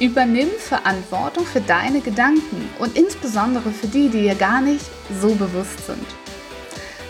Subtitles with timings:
[0.00, 4.86] Übernimm Verantwortung für deine Gedanken und insbesondere für die, die dir gar nicht
[5.20, 6.21] so bewusst sind.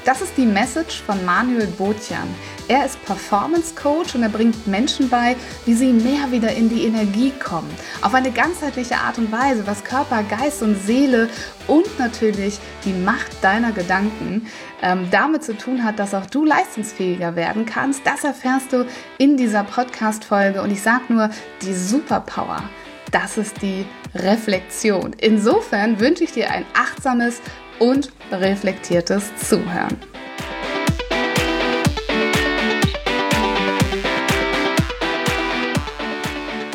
[0.04, 2.26] Das ist die Message von Manuel Botjan.
[2.66, 6.86] Er ist Performance Coach und er bringt Menschen bei, wie sie mehr wieder in die
[6.86, 7.70] Energie kommen.
[8.00, 11.28] Auf eine ganzheitliche Art und Weise, was Körper, Geist und Seele
[11.68, 14.48] und natürlich die Macht deiner Gedanken
[14.82, 18.04] ähm, damit zu tun hat, dass auch du leistungsfähiger werden kannst.
[18.04, 18.84] Das erfährst du
[19.18, 20.62] in dieser Podcast-Folge.
[20.62, 21.30] Und ich sage nur,
[21.62, 22.64] die Superpower
[23.12, 23.84] das ist die
[24.14, 25.14] Reflexion.
[25.18, 27.40] Insofern wünsche ich dir ein achtsames
[27.82, 29.98] und reflektiertes Zuhören.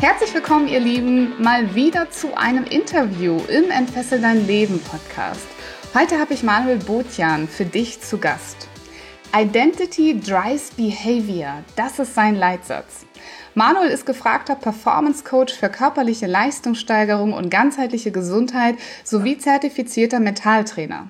[0.01, 5.47] Herzlich willkommen, ihr Lieben, mal wieder zu einem Interview im Entfessel dein Leben Podcast.
[5.93, 8.67] Heute habe ich Manuel Botjan für dich zu Gast.
[9.35, 13.05] Identity drives behavior, das ist sein Leitsatz.
[13.55, 21.09] Manuel ist gefragter Performance Coach für körperliche Leistungssteigerung und ganzheitliche Gesundheit sowie zertifizierter Mentaltrainer.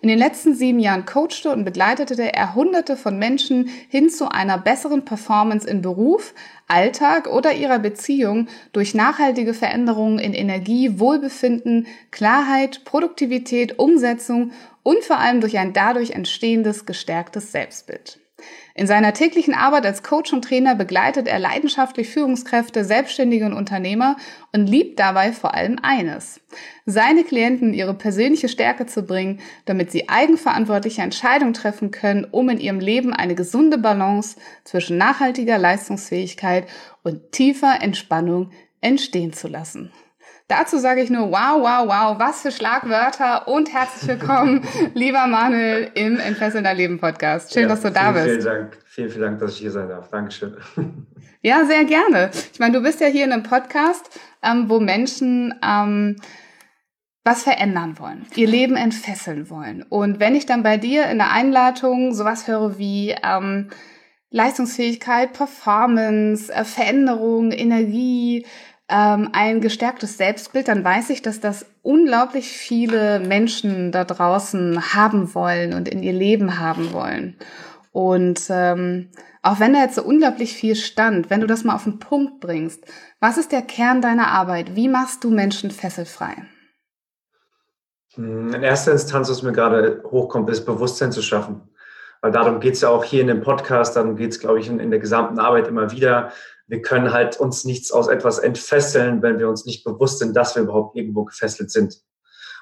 [0.00, 4.56] In den letzten sieben Jahren coachte und begleitete er Hunderte von Menschen hin zu einer
[4.56, 6.34] besseren Performance in Beruf,
[6.68, 14.52] Alltag oder ihrer Beziehung durch nachhaltige Veränderungen in Energie, Wohlbefinden, Klarheit, Produktivität, Umsetzung
[14.88, 18.20] und vor allem durch ein dadurch entstehendes gestärktes Selbstbild.
[18.74, 24.16] In seiner täglichen Arbeit als Coach und Trainer begleitet er leidenschaftlich Führungskräfte, Selbstständige und Unternehmer
[24.54, 26.40] und liebt dabei vor allem eines.
[26.86, 32.58] Seine Klienten ihre persönliche Stärke zu bringen, damit sie eigenverantwortliche Entscheidungen treffen können, um in
[32.58, 36.66] ihrem Leben eine gesunde Balance zwischen nachhaltiger Leistungsfähigkeit
[37.02, 39.92] und tiefer Entspannung entstehen zu lassen.
[40.50, 45.90] Dazu sage ich nur wow, wow, wow, was für Schlagwörter und herzlich willkommen, lieber Manuel,
[45.92, 47.52] im Entfesselnder Leben Podcast.
[47.52, 48.26] Schön, ja, dass du da vielen, bist.
[48.26, 50.08] Vielen Dank, vielen, vielen Dank, dass ich hier sein darf.
[50.08, 50.56] Dankeschön.
[51.40, 52.30] Ja, sehr gerne.
[52.52, 56.16] Ich meine, du bist ja hier in einem Podcast, ähm, wo Menschen ähm,
[57.22, 59.84] was verändern wollen, ihr Leben entfesseln wollen.
[59.84, 63.68] Und wenn ich dann bei dir in der Einladung sowas höre wie ähm,
[64.30, 68.44] Leistungsfähigkeit, Performance, äh, Veränderung, Energie,
[68.88, 75.34] ähm, ein gestärktes Selbstbild, dann weiß ich, dass das unglaublich viele Menschen da draußen haben
[75.34, 77.36] wollen und in ihr Leben haben wollen.
[77.92, 79.10] Und ähm,
[79.42, 82.40] auch wenn da jetzt so unglaublich viel stand, wenn du das mal auf den Punkt
[82.40, 82.84] bringst,
[83.20, 84.74] was ist der Kern deiner Arbeit?
[84.74, 86.34] Wie machst du Menschen fesselfrei?
[88.14, 91.62] Hm, in erster Instanz, was mir gerade hochkommt, ist Bewusstsein zu schaffen.
[92.20, 94.68] Weil darum geht es ja auch hier in dem Podcast, darum geht es, glaube ich,
[94.68, 96.32] in, in der gesamten Arbeit immer wieder,
[96.68, 100.54] wir können halt uns nichts aus etwas entfesseln, wenn wir uns nicht bewusst sind, dass
[100.54, 102.00] wir überhaupt irgendwo gefesselt sind.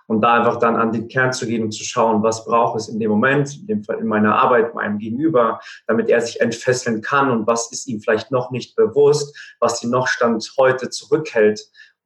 [0.07, 2.89] Und da einfach dann an den Kern zu gehen und zu schauen, was braucht es
[2.89, 7.03] in dem Moment, in dem Fall in meiner Arbeit, meinem Gegenüber, damit er sich entfesseln
[7.03, 11.61] kann und was ist ihm vielleicht noch nicht bewusst, was ihn noch Stand heute zurückhält,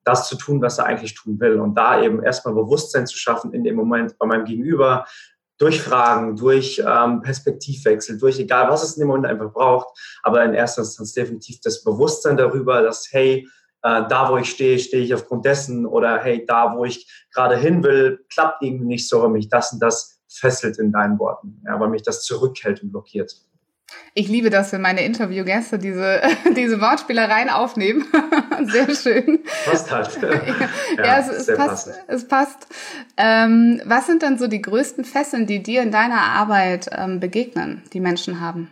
[0.05, 1.60] das zu tun, was er eigentlich tun will.
[1.60, 5.05] Und da eben erstmal Bewusstsein zu schaffen in dem Moment bei meinem Gegenüber,
[5.60, 9.88] durch Fragen, durch ähm, Perspektivwechsel, durch egal, was es in dem Moment einfach braucht,
[10.22, 13.47] aber in erster Instanz definitiv das Bewusstsein darüber, dass, hey,
[13.82, 17.56] äh, da, wo ich stehe, stehe ich aufgrund dessen oder hey, da, wo ich gerade
[17.56, 21.62] hin will, klappt irgendwie nicht so, weil mich das und das fesselt in deinen Worten,
[21.66, 23.34] ja, weil mich das zurückhält und blockiert.
[24.15, 26.21] Ich liebe das, wenn meine Interviewgäste diese,
[26.56, 28.06] diese Wortspielereien aufnehmen.
[28.65, 29.41] Sehr schön.
[29.65, 30.19] Passt halt.
[30.97, 31.91] ja, ja, es, es passt.
[32.06, 32.67] Es passt.
[33.17, 37.83] Ähm, was sind dann so die größten Fesseln, die dir in deiner Arbeit ähm, begegnen,
[37.93, 38.71] die Menschen haben?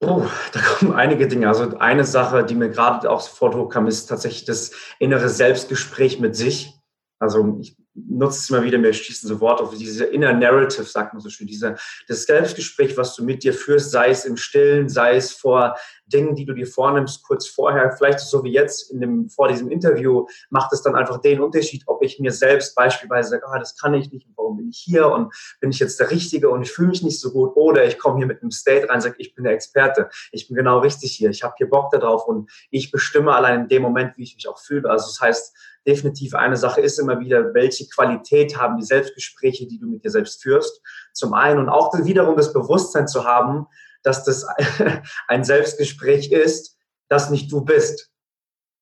[0.00, 1.48] Oh, da kommen einige Dinge.
[1.48, 6.36] Also eine Sache, die mir gerade auch sofort hochkam, ist tatsächlich das innere Selbstgespräch mit
[6.36, 6.74] sich.
[7.18, 7.76] Also ich
[8.08, 11.30] nutze es immer wieder, mir schließen so Worte auf diese Inner Narrative, sagt man so
[11.30, 15.32] schön, diese, das Selbstgespräch, was du mit dir führst, sei es im Stillen, sei es
[15.32, 19.48] vor Dingen, die du dir vornimmst, kurz vorher, vielleicht so wie jetzt in dem, vor
[19.48, 23.58] diesem Interview, macht es dann einfach den Unterschied, ob ich mir selbst beispielsweise sage, ah,
[23.58, 26.62] das kann ich nicht, warum bin ich hier und bin ich jetzt der Richtige und
[26.62, 29.16] ich fühle mich nicht so gut oder ich komme hier mit einem State rein sage,
[29.18, 32.50] ich bin der Experte, ich bin genau richtig hier, ich habe hier Bock darauf und
[32.70, 34.90] ich bestimme allein in dem Moment, wie ich mich auch fühle.
[34.90, 35.54] Also das heißt,
[35.88, 40.10] definitiv eine Sache ist immer wieder, welche Qualität haben die Selbstgespräche, die du mit dir
[40.10, 40.82] selbst führst.
[41.14, 43.66] Zum einen und auch wiederum das Bewusstsein zu haben,
[44.02, 44.46] dass das
[45.28, 46.76] ein Selbstgespräch ist,
[47.08, 48.10] das nicht du bist.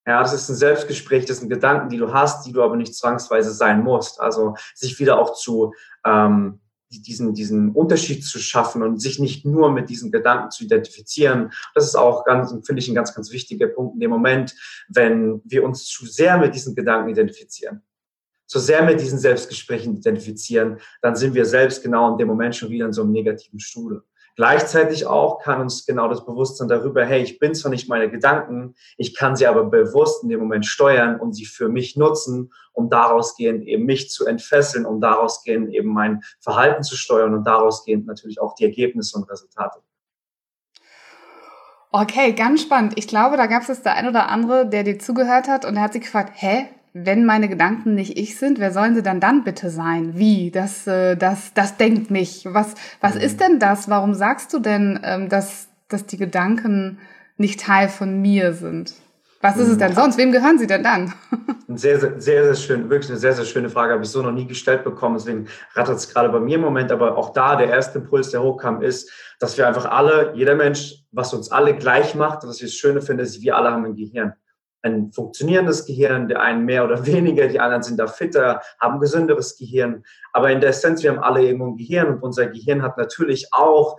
[0.04, 2.94] Ja, das ist ein Selbstgespräch, das sind Gedanken, die du hast, die du aber nicht
[2.94, 4.20] zwangsweise sein musst.
[4.20, 5.72] Also sich wieder auch zu
[6.04, 11.50] ähm, diesen, diesen Unterschied zu schaffen und sich nicht nur mit diesen Gedanken zu identifizieren.
[11.74, 14.54] Das ist auch ganz, finde ich, ein ganz, ganz wichtiger Punkt in dem Moment,
[14.88, 17.82] wenn wir uns zu sehr mit diesen Gedanken identifizieren,
[18.46, 22.70] zu sehr mit diesen Selbstgesprächen identifizieren, dann sind wir selbst genau in dem Moment schon
[22.70, 24.04] wieder in so einem negativen Stuhl.
[24.36, 28.74] Gleichzeitig auch kann uns genau das Bewusstsein darüber, hey, ich bin zwar nicht meine Gedanken,
[28.98, 32.90] ich kann sie aber bewusst in dem Moment steuern und sie für mich nutzen, um
[32.90, 37.44] daraus gehend eben mich zu entfesseln, um daraus gehend eben mein Verhalten zu steuern und
[37.44, 39.80] daraus gehend natürlich auch die Ergebnisse und Resultate.
[41.90, 42.92] Okay, ganz spannend.
[42.96, 45.76] Ich glaube, da gab es jetzt der ein oder andere, der dir zugehört hat und
[45.76, 46.68] er hat sich gefragt, hä,
[47.04, 50.12] wenn meine Gedanken nicht ich sind, wer sollen sie dann dann bitte sein?
[50.16, 50.50] Wie?
[50.50, 52.46] Das, äh, das, das denkt mich.
[52.48, 53.20] Was, was mhm.
[53.20, 53.90] ist denn das?
[53.90, 56.98] Warum sagst du denn, ähm, dass, dass die Gedanken
[57.36, 58.94] nicht Teil von mir sind?
[59.42, 59.96] Was ist es denn mhm.
[59.96, 60.18] sonst?
[60.18, 61.12] Wem gehören sie denn dann?
[61.68, 64.30] Sehr, sehr, sehr, sehr schön, wirklich eine sehr, sehr schöne Frage, habe ich so noch
[64.30, 65.16] nie gestellt bekommen.
[65.16, 66.92] Deswegen rattert es gerade bei mir im Moment.
[66.92, 69.10] Aber auch da, der erste Impuls, der hochkam, ist,
[69.40, 73.02] dass wir einfach alle, jeder Mensch, was uns alle gleich macht, was ich das Schöne
[73.02, 74.32] finde, ist, wir alle haben ein Gehirn
[74.86, 79.56] ein funktionierendes Gehirn, der einen mehr oder weniger, die anderen sind da fitter, haben gesünderes
[79.56, 80.04] Gehirn.
[80.32, 83.48] Aber in der Essenz, wir haben alle irgendwo ein Gehirn und unser Gehirn hat natürlich
[83.52, 83.96] auch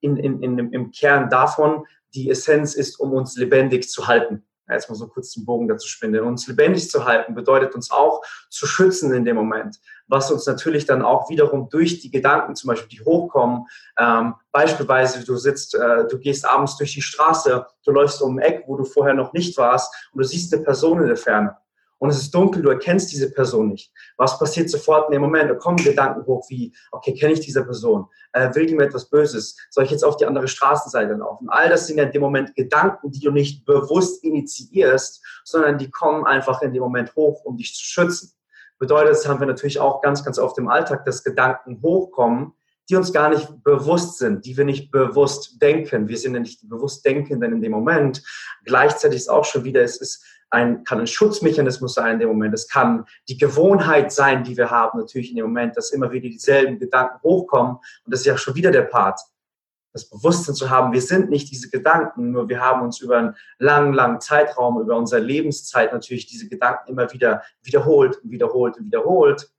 [0.00, 1.84] in, in, in, im Kern davon,
[2.14, 4.44] die Essenz ist, um uns lebendig zu halten
[4.74, 6.22] jetzt mal so kurz den Bogen dazu spinnen.
[6.24, 10.86] Uns lebendig zu halten bedeutet uns auch zu schützen in dem Moment, was uns natürlich
[10.86, 13.66] dann auch wiederum durch die Gedanken zum Beispiel, die hochkommen,
[13.98, 18.42] ähm, beispielsweise du sitzt, äh, du gehst abends durch die Straße, du läufst um ein
[18.42, 21.56] Eck, wo du vorher noch nicht warst und du siehst eine Person in der Ferne
[21.98, 23.90] und es ist dunkel, du erkennst diese Person nicht.
[24.16, 25.50] Was passiert sofort in dem Moment?
[25.50, 28.06] Da kommen Gedanken hoch wie, okay, kenne ich diese Person?
[28.32, 29.56] Äh, will die mir etwas Böses?
[29.70, 31.48] Soll ich jetzt auf die andere Straßenseite laufen?
[31.48, 35.90] All das sind ja in dem Moment Gedanken, die du nicht bewusst initiierst, sondern die
[35.90, 38.32] kommen einfach in dem Moment hoch, um dich zu schützen.
[38.78, 42.52] Bedeutet, das haben wir natürlich auch ganz, ganz oft im Alltag, dass Gedanken hochkommen,
[42.88, 46.08] die uns gar nicht bewusst sind, die wir nicht bewusst denken.
[46.08, 48.22] Wir sind ja nicht bewusst Denkenden in dem Moment.
[48.64, 52.54] Gleichzeitig ist auch schon wieder, es ist ein, kann ein Schutzmechanismus sein in dem Moment.
[52.54, 56.28] Es kann die Gewohnheit sein, die wir haben, natürlich in dem Moment, dass immer wieder
[56.28, 57.76] dieselben Gedanken hochkommen.
[57.76, 59.20] Und das ist ja schon wieder der Part.
[59.92, 63.36] Das Bewusstsein zu haben, wir sind nicht diese Gedanken, nur wir haben uns über einen
[63.58, 68.86] langen, langen Zeitraum, über unsere Lebenszeit natürlich diese Gedanken immer wieder wiederholt und wiederholt und
[68.86, 69.50] wiederholt.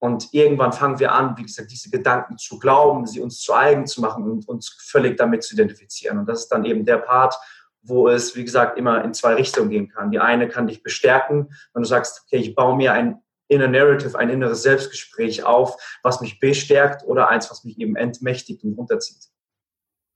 [0.00, 3.86] Und irgendwann fangen wir an, wie gesagt, diese Gedanken zu glauben, sie uns zu eigen
[3.86, 6.18] zu machen und uns völlig damit zu identifizieren.
[6.18, 7.34] Und das ist dann eben der Part,
[7.82, 10.10] wo es, wie gesagt, immer in zwei Richtungen gehen kann.
[10.10, 14.18] Die eine kann dich bestärken, wenn du sagst, okay, ich baue mir ein inner Narrative,
[14.18, 19.28] ein inneres Selbstgespräch auf, was mich bestärkt oder eins, was mich eben entmächtigt und runterzieht.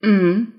[0.02, 0.52] Mhm.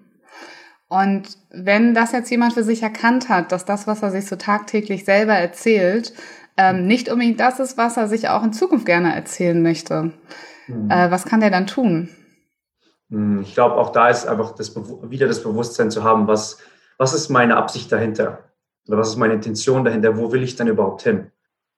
[0.89, 4.35] Und wenn das jetzt jemand für sich erkannt hat, dass das, was er sich so
[4.35, 6.13] tagtäglich selber erzählt,
[6.57, 10.13] ähm, nicht unbedingt das ist, was er sich auch in Zukunft gerne erzählen möchte,
[10.67, 10.91] mhm.
[10.91, 12.09] äh, was kann der dann tun?
[13.09, 13.41] Mhm.
[13.41, 16.59] Ich glaube, auch da ist einfach das, wieder das Bewusstsein zu haben, was,
[16.97, 18.43] was ist meine Absicht dahinter?
[18.87, 20.17] Oder was ist meine Intention dahinter?
[20.17, 21.31] Wo will ich dann überhaupt hin?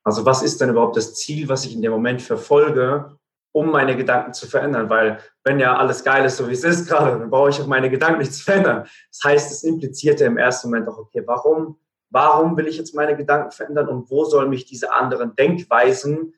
[0.03, 3.17] Also was ist denn überhaupt das Ziel, was ich in dem Moment verfolge,
[3.51, 4.89] um meine Gedanken zu verändern?
[4.89, 7.67] Weil wenn ja alles geil ist, so wie es ist gerade, dann brauche ich auch
[7.67, 8.87] meine Gedanken nicht zu verändern.
[9.11, 11.79] Das heißt, es impliziert ja im ersten Moment auch, okay, warum,
[12.11, 16.33] warum will ich jetzt meine Gedanken verändern und wo soll mich diese anderen Denkweisen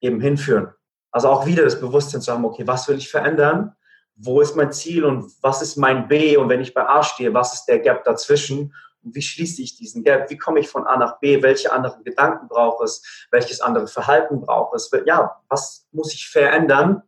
[0.00, 0.72] eben hinführen?
[1.12, 3.76] Also auch wieder das Bewusstsein zu haben, okay, was will ich verändern?
[4.24, 7.34] Wo ist mein Ziel und was ist mein B und wenn ich bei A stehe,
[7.34, 10.30] was ist der Gap dazwischen und wie schließe ich diesen Gap?
[10.30, 11.42] Wie komme ich von A nach B?
[11.42, 13.26] Welche anderen Gedanken braucht es?
[13.30, 14.90] Welches andere Verhalten braucht es?
[15.06, 17.02] Ja, was muss ich verändern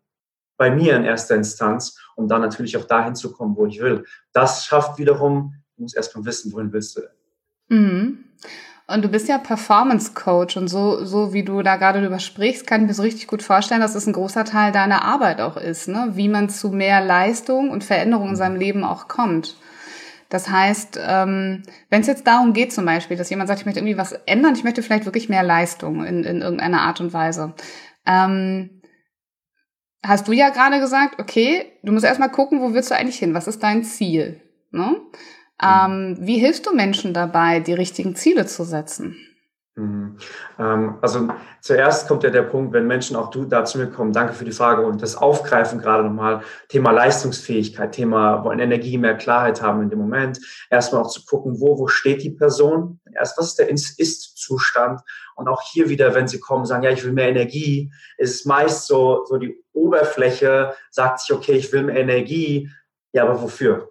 [0.57, 4.05] bei mir in erster Instanz, um dann natürlich auch dahin zu kommen, wo ich will?
[4.33, 7.03] Das schafft wiederum, du musst erstmal wissen, wohin willst du.
[7.69, 8.25] Mhm.
[8.87, 12.67] Und du bist ja Performance Coach und so, so wie du da gerade drüber sprichst,
[12.67, 15.57] kann ich mir so richtig gut vorstellen, dass es ein großer Teil deiner Arbeit auch
[15.57, 16.11] ist, ne?
[16.13, 19.57] wie man zu mehr Leistung und Veränderung in seinem Leben auch kommt.
[20.29, 23.81] Das heißt, ähm, wenn es jetzt darum geht zum Beispiel, dass jemand sagt, ich möchte
[23.81, 27.55] irgendwie was ändern, ich möchte vielleicht wirklich mehr Leistung in, in irgendeiner Art und Weise.
[28.05, 28.83] Ähm,
[30.03, 33.33] hast du ja gerade gesagt, okay, du musst erstmal gucken, wo willst du eigentlich hin?
[33.33, 34.43] Was ist dein Ziel?
[34.73, 34.97] Ne?
[35.63, 39.17] Ähm, wie hilfst du Menschen dabei, die richtigen Ziele zu setzen?
[39.77, 40.19] Mhm.
[40.57, 41.29] Ähm, also
[41.61, 44.45] zuerst kommt ja der Punkt, wenn Menschen auch du da zu mir kommen, danke für
[44.45, 49.83] die Frage und das Aufgreifen gerade nochmal, Thema Leistungsfähigkeit, Thema wollen Energie, mehr Klarheit haben
[49.83, 50.39] in dem Moment,
[50.71, 55.01] erstmal auch zu gucken, wo, wo steht die Person, erst was ist der Ist-Zustand
[55.35, 58.45] und auch hier wieder, wenn sie kommen, sagen, ja, ich will mehr Energie, ist es
[58.45, 62.71] meist so, so die Oberfläche sagt sich, okay, ich will mehr Energie,
[63.13, 63.91] ja, aber wofür?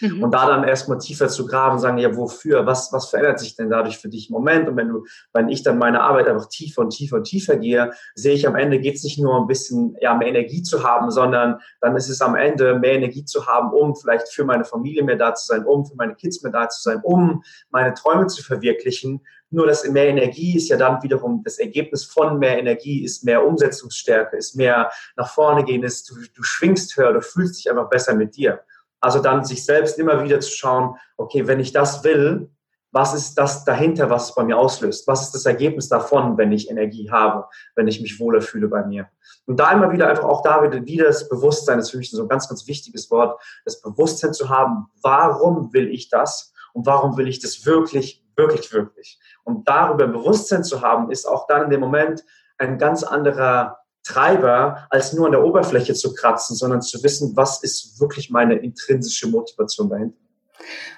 [0.00, 0.22] Mhm.
[0.22, 3.70] Und da dann erstmal tiefer zu graben, sagen, ja, wofür, was, was verändert sich denn
[3.70, 4.68] dadurch für dich im Moment?
[4.68, 7.92] Und wenn du, wenn ich dann meine Arbeit einfach tiefer und tiefer und tiefer gehe,
[8.14, 11.10] sehe ich am Ende geht es nicht nur ein bisschen, ja, mehr Energie zu haben,
[11.10, 15.02] sondern dann ist es am Ende mehr Energie zu haben, um vielleicht für meine Familie
[15.02, 18.26] mehr da zu sein, um für meine Kids mehr da zu sein, um meine Träume
[18.26, 19.20] zu verwirklichen.
[19.50, 23.44] Nur das mehr Energie ist ja dann wiederum das Ergebnis von mehr Energie, ist mehr
[23.46, 27.88] Umsetzungsstärke, ist mehr nach vorne gehen, ist du, du schwingst höher, du fühlst dich einfach
[27.88, 28.60] besser mit dir.
[29.00, 32.50] Also dann sich selbst immer wieder zu schauen, okay, wenn ich das will,
[32.90, 35.06] was ist das dahinter, was es bei mir auslöst?
[35.06, 38.84] Was ist das Ergebnis davon, wenn ich Energie habe, wenn ich mich wohler fühle bei
[38.84, 39.08] mir?
[39.46, 42.10] Und da immer wieder einfach auch da wieder, wieder das Bewusstsein, das ist für mich
[42.10, 46.86] so ein ganz, ganz wichtiges Wort, das Bewusstsein zu haben, warum will ich das und
[46.86, 49.20] warum will ich das wirklich, wirklich, wirklich?
[49.44, 52.24] Und darüber ein Bewusstsein zu haben, ist auch dann in dem Moment
[52.56, 57.62] ein ganz anderer Treiber, als nur an der Oberfläche zu kratzen, sondern zu wissen, was
[57.62, 60.16] ist wirklich meine intrinsische Motivation dahinter.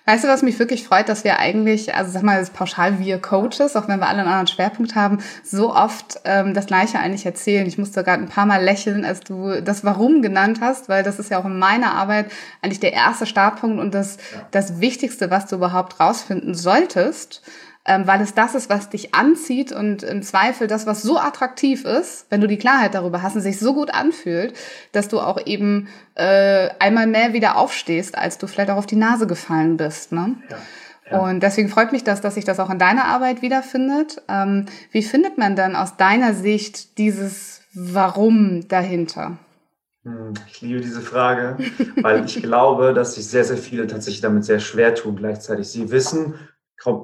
[0.07, 3.19] Weißt du, was mich wirklich freut, dass wir eigentlich, also sag mal, das pauschal wir
[3.21, 7.27] Coaches, auch wenn wir alle einen anderen Schwerpunkt haben, so oft ähm, das Gleiche eigentlich
[7.27, 7.67] erzählen.
[7.67, 11.19] Ich musste gerade ein paar Mal lächeln, als du das Warum genannt hast, weil das
[11.19, 14.47] ist ja auch in meiner Arbeit eigentlich der erste Startpunkt und das, ja.
[14.51, 17.43] das Wichtigste, was du überhaupt rausfinden solltest
[17.87, 21.85] ähm, weil es das ist, was dich anzieht und im Zweifel das, was so attraktiv
[21.85, 24.55] ist, wenn du die Klarheit darüber hast und sich so gut anfühlt,
[24.93, 28.97] dass du auch eben äh, einmal mehr wieder aufstehst, als du vielleicht auch auf die
[28.97, 30.13] Nase gefallen bist.
[30.13, 30.37] Ne?
[30.51, 30.57] Ja.
[31.11, 31.19] Ja.
[31.19, 34.23] Und deswegen freut mich das, dass sich das auch in deiner Arbeit wiederfindet.
[34.29, 39.39] Ähm, wie findet man dann aus deiner Sicht dieses Warum dahinter?
[40.05, 41.57] Hm, ich liebe diese Frage,
[42.01, 45.69] weil ich glaube, dass sich sehr, sehr viele tatsächlich damit sehr schwer tun gleichzeitig.
[45.69, 46.35] Sie wissen,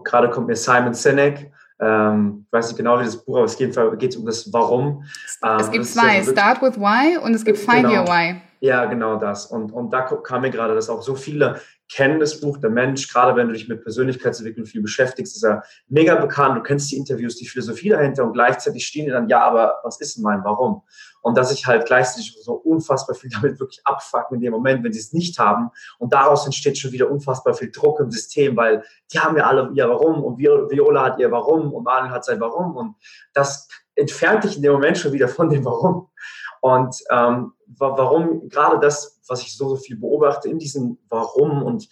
[0.04, 3.56] gerade kommt mir Simon Sinek, ähm, ich weiß nicht genau, wie das Buch, aber es
[3.56, 5.04] geht, geht um das Warum.
[5.26, 8.00] Es ähm, gibt zwei, Start with Why und es gibt Find genau.
[8.00, 8.40] Your Why.
[8.60, 9.46] Ja, genau das.
[9.46, 13.12] Und, und da kam mir gerade, dass auch so viele kennen das Buch, der Mensch,
[13.12, 16.96] gerade wenn du dich mit Persönlichkeitsentwicklung viel beschäftigst, ist er mega bekannt, du kennst die
[16.96, 20.42] Interviews, die Philosophie dahinter und gleichzeitig stehen die dann, ja, aber was ist denn mein
[20.42, 20.82] Warum?
[21.22, 24.92] Und dass ich halt gleichzeitig so unfassbar viel damit wirklich abfucken in dem Moment, wenn
[24.92, 25.70] sie es nicht haben.
[25.98, 28.82] Und daraus entsteht schon wieder unfassbar viel Druck im System, weil
[29.12, 32.40] die haben ja alle ihr Warum und Viola hat ihr Warum und Manuel hat sein
[32.40, 32.76] Warum.
[32.76, 32.96] Und
[33.32, 36.08] das entfernt dich in dem Moment schon wieder von dem Warum.
[36.60, 41.88] Und ähm, warum gerade das, was ich so, so viel beobachte in diesem Warum und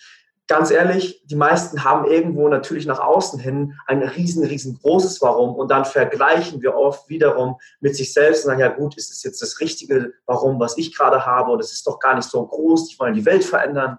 [0.47, 5.71] ganz ehrlich, die meisten haben irgendwo natürlich nach außen hin ein riesen, riesengroßes Warum und
[5.71, 9.41] dann vergleichen wir oft wiederum mit sich selbst und sagen, ja gut, ist es jetzt
[9.41, 12.91] das richtige Warum, was ich gerade habe oder es ist doch gar nicht so groß,
[12.91, 13.99] ich wollen die Welt verändern.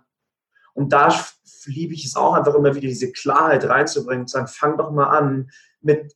[0.73, 1.13] Und da
[1.65, 5.07] liebe ich es auch einfach immer wieder, diese Klarheit reinzubringen und sagen, fang doch mal
[5.17, 5.49] an
[5.81, 6.15] mit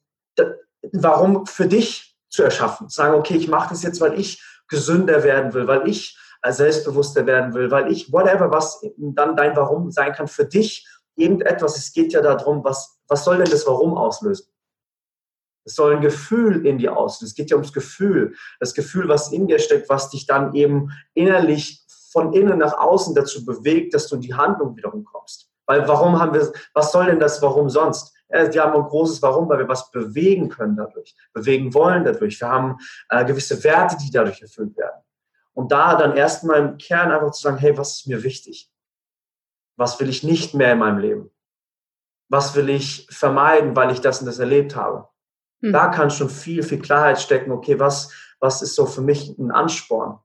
[0.94, 2.88] Warum für dich zu erschaffen.
[2.90, 7.26] Sagen, okay, ich mache das jetzt, weil ich gesünder werden will, weil ich äh, selbstbewusster
[7.26, 11.92] werden will, weil ich, whatever, was dann dein Warum sein kann für dich, irgendetwas, es
[11.92, 14.48] geht ja darum, was, was soll denn das Warum auslösen?
[15.66, 17.28] Es soll ein Gefühl in dir auslösen.
[17.28, 18.34] Es geht ja ums Gefühl.
[18.60, 23.14] Das Gefühl, was in dir steckt, was dich dann eben innerlich von innen nach außen
[23.14, 25.50] dazu bewegt, dass du in die Handlung wiederum kommst.
[25.68, 28.16] Weil warum haben wir, was soll denn das Warum sonst?
[28.30, 32.40] Wir haben ein großes Warum, weil wir was bewegen können dadurch, bewegen wollen dadurch.
[32.40, 32.78] Wir haben
[33.10, 35.02] äh, gewisse Werte, die dadurch erfüllt werden.
[35.54, 38.72] Und da dann erstmal im Kern einfach zu sagen, hey, was ist mir wichtig?
[39.78, 41.32] Was will ich nicht mehr in meinem Leben?
[42.30, 45.08] Was will ich vermeiden, weil ich das und das erlebt habe?
[45.62, 45.74] Hm.
[45.74, 47.52] Da kann schon viel, viel Klarheit stecken.
[47.52, 50.20] Okay, was, was ist so für mich ein Ansporn?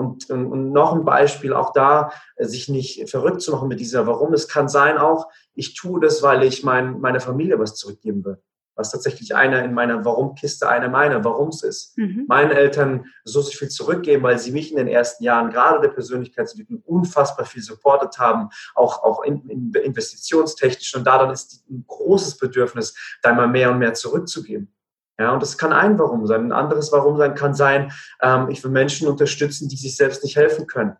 [0.00, 3.80] Und, und, und noch ein Beispiel, auch da, äh, sich nicht verrückt zu machen mit
[3.80, 4.32] dieser Warum.
[4.32, 8.38] Es kann sein auch, ich tue das, weil ich mein, meiner Familie was zurückgeben will
[8.80, 11.96] was tatsächlich einer in meiner Warum-Kiste einer meiner Warums ist.
[11.98, 12.24] Mhm.
[12.28, 16.82] Meinen Eltern so viel zurückgeben, weil sie mich in den ersten Jahren gerade der Persönlichkeitsentwicklung
[16.86, 20.94] unfassbar viel supportet haben, auch, auch in, in investitionstechnisch.
[20.96, 24.72] Und da dann ist ein großes Bedürfnis, da mal mehr und mehr zurückzugeben.
[25.20, 26.46] Ja, und das kann ein Warum sein.
[26.46, 30.36] Ein anderes Warum sein kann sein, ähm, ich will Menschen unterstützen, die sich selbst nicht
[30.36, 30.96] helfen können.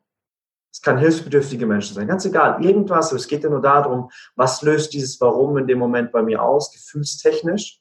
[0.71, 3.13] Es kann hilfsbedürftige Menschen sein, ganz egal, irgendwas.
[3.13, 6.71] Es geht ja nur darum, was löst dieses Warum in dem Moment bei mir aus,
[6.71, 7.81] gefühlstechnisch,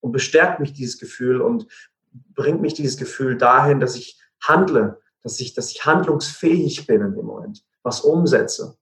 [0.00, 1.66] und bestärkt mich dieses Gefühl und
[2.12, 7.14] bringt mich dieses Gefühl dahin, dass ich handle, dass ich, dass ich handlungsfähig bin in
[7.16, 8.76] dem Moment, was umsetze.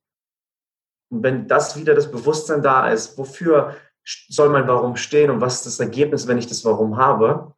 [1.10, 5.56] Und wenn das wieder das Bewusstsein da ist, wofür soll mein Warum stehen und was
[5.56, 7.54] ist das Ergebnis, wenn ich das Warum habe,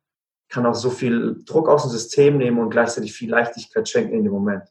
[0.48, 4.24] kann auch so viel Druck aus dem System nehmen und gleichzeitig viel Leichtigkeit schenken in
[4.24, 4.64] dem Moment.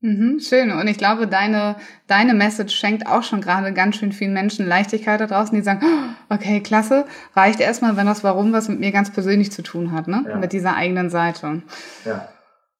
[0.00, 0.70] Mhm, schön.
[0.70, 5.20] Und ich glaube, deine, deine Message schenkt auch schon gerade ganz schön vielen Menschen Leichtigkeit
[5.20, 8.92] da draußen, die sagen, oh, okay, klasse, reicht erstmal, wenn das Warum was mit mir
[8.92, 10.24] ganz persönlich zu tun hat, ne?
[10.28, 10.36] Ja.
[10.36, 11.62] Mit dieser eigenen Seite.
[12.04, 12.28] Ja.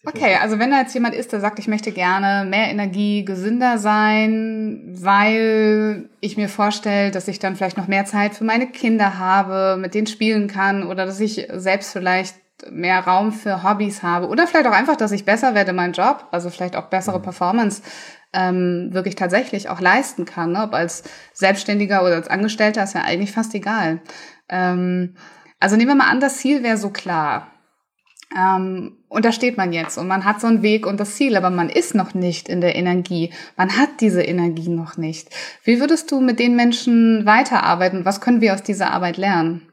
[0.09, 3.77] Okay, also wenn da jetzt jemand ist, der sagt, ich möchte gerne mehr Energie, gesünder
[3.79, 9.19] sein, weil ich mir vorstelle, dass ich dann vielleicht noch mehr Zeit für meine Kinder
[9.19, 12.37] habe, mit denen spielen kann oder dass ich selbst vielleicht
[12.71, 15.93] mehr Raum für Hobbys habe oder vielleicht auch einfach, dass ich besser werde in meinem
[15.93, 17.23] Job, also vielleicht auch bessere mhm.
[17.23, 17.83] Performance
[18.33, 20.53] ähm, wirklich tatsächlich auch leisten kann.
[20.53, 20.63] Ne?
[20.63, 24.01] Ob als Selbstständiger oder als Angestellter ist ja eigentlich fast egal.
[24.49, 25.17] Ähm,
[25.59, 27.51] also nehmen wir mal an, das Ziel wäre so klar.
[28.37, 31.37] Ähm, und da steht man jetzt und man hat so einen Weg und das Ziel,
[31.37, 33.33] aber man ist noch nicht in der Energie.
[33.57, 35.29] Man hat diese Energie noch nicht.
[35.63, 38.05] Wie würdest du mit den Menschen weiterarbeiten?
[38.05, 39.69] Was können wir aus dieser Arbeit lernen?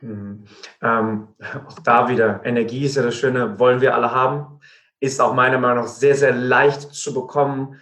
[0.00, 0.44] Mhm.
[0.82, 1.28] Ähm,
[1.66, 4.60] auch da wieder, Energie ist ja das Schöne, wollen wir alle haben,
[5.00, 7.76] ist auch meiner Meinung nach sehr, sehr leicht zu bekommen.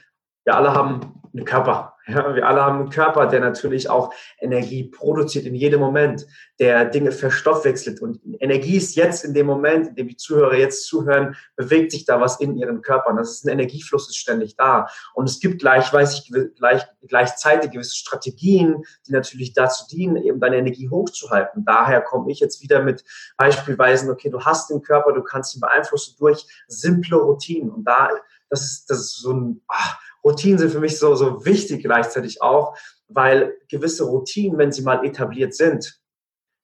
[0.44, 1.95] Wir alle haben einen Körper.
[2.08, 6.24] Ja, wir alle haben einen Körper, der natürlich auch Energie produziert in jedem Moment,
[6.60, 8.00] der Dinge verstoffwechselt.
[8.00, 12.04] Und Energie ist jetzt in dem Moment, in dem die Zuhörer jetzt zuhören, bewegt sich
[12.04, 13.16] da was in ihren Körpern.
[13.16, 14.86] Das ist ein Energiefluss, ist ständig da.
[15.14, 20.38] Und es gibt gleich, weiß ich, gleich, gleichzeitig gewisse Strategien, die natürlich dazu dienen, eben
[20.38, 21.64] deine Energie hochzuhalten.
[21.64, 23.02] Daher komme ich jetzt wieder mit
[23.36, 27.70] Beispielweisen, okay, du hast den Körper, du kannst ihn beeinflussen durch simple Routinen.
[27.70, 28.10] Und da,
[28.48, 32.42] das ist, das ist so ein, ach, Routinen sind für mich so, so wichtig gleichzeitig
[32.42, 32.76] auch,
[33.08, 36.00] weil gewisse Routinen, wenn sie mal etabliert sind,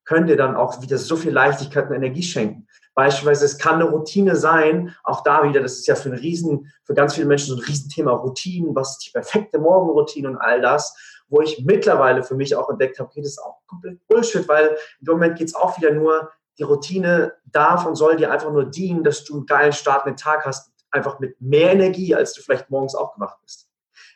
[0.04, 2.66] können dir dann auch wieder so viel Leichtigkeit und Energie schenken.
[2.94, 6.72] Beispielsweise, es kann eine Routine sein, auch da wieder, das ist ja für ein Riesen,
[6.84, 10.60] für ganz viele Menschen so ein Riesenthema Routinen, was ist die perfekte Morgenroutine und all
[10.60, 10.94] das,
[11.28, 14.76] wo ich mittlerweile für mich auch entdeckt habe, okay, das ist auch komplett Bullshit, weil
[15.00, 18.66] im Moment geht es auch wieder nur, die Routine darf und soll dir einfach nur
[18.66, 22.42] dienen, dass du einen geilen Start in Tag hast, einfach mit mehr Energie, als du
[22.42, 23.68] vielleicht morgens aufgewacht bist.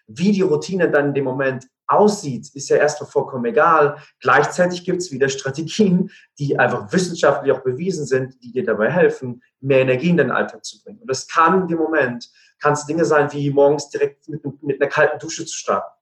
[0.07, 3.97] Wie die Routine dann in dem Moment aussieht, ist ja erstmal vollkommen egal.
[4.21, 9.43] Gleichzeitig gibt es wieder Strategien, die einfach wissenschaftlich auch bewiesen sind, die dir dabei helfen,
[9.61, 11.01] mehr Energie in deinen Alltag zu bringen.
[11.01, 12.31] Und das kann in dem Moment,
[12.61, 15.96] kann es Dinge sein, wie morgens direkt mit, mit einer kalten Dusche zu starten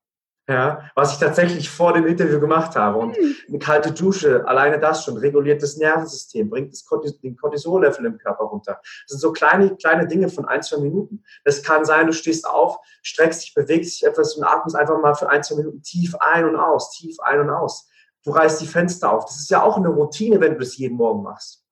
[0.46, 2.98] ja, was ich tatsächlich vor dem Interview gemacht habe.
[2.98, 3.34] Und hm.
[3.48, 8.18] eine kalte Dusche, alleine das schon, reguliert das Nervensystem, bringt das Cortis den Cortisol-Level im
[8.18, 8.78] Körper runter.
[8.82, 11.24] Das sind so kleine, kleine Dinge von ein, zwei Minuten.
[11.44, 15.14] Das kann sein, du stehst auf, streckst dich, bewegst dich etwas und atmest einfach mal
[15.14, 17.88] für ein, zwei Minuten tief ein und aus, tief ein und aus.
[18.22, 19.24] Du reißt die Fenster auf.
[19.24, 21.64] Das ist ja auch eine Routine, wenn du das jeden Morgen machst.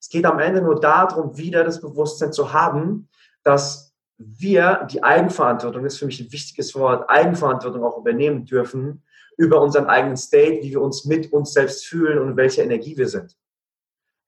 [0.00, 3.08] Es geht am Ende nur darum, wieder das Bewusstsein zu haben,
[3.42, 3.85] dass
[4.18, 9.02] wir die Eigenverantwortung, das ist für mich ein wichtiges Wort, Eigenverantwortung auch übernehmen dürfen
[9.36, 13.08] über unseren eigenen State, wie wir uns mit uns selbst fühlen und welche Energie wir
[13.08, 13.36] sind.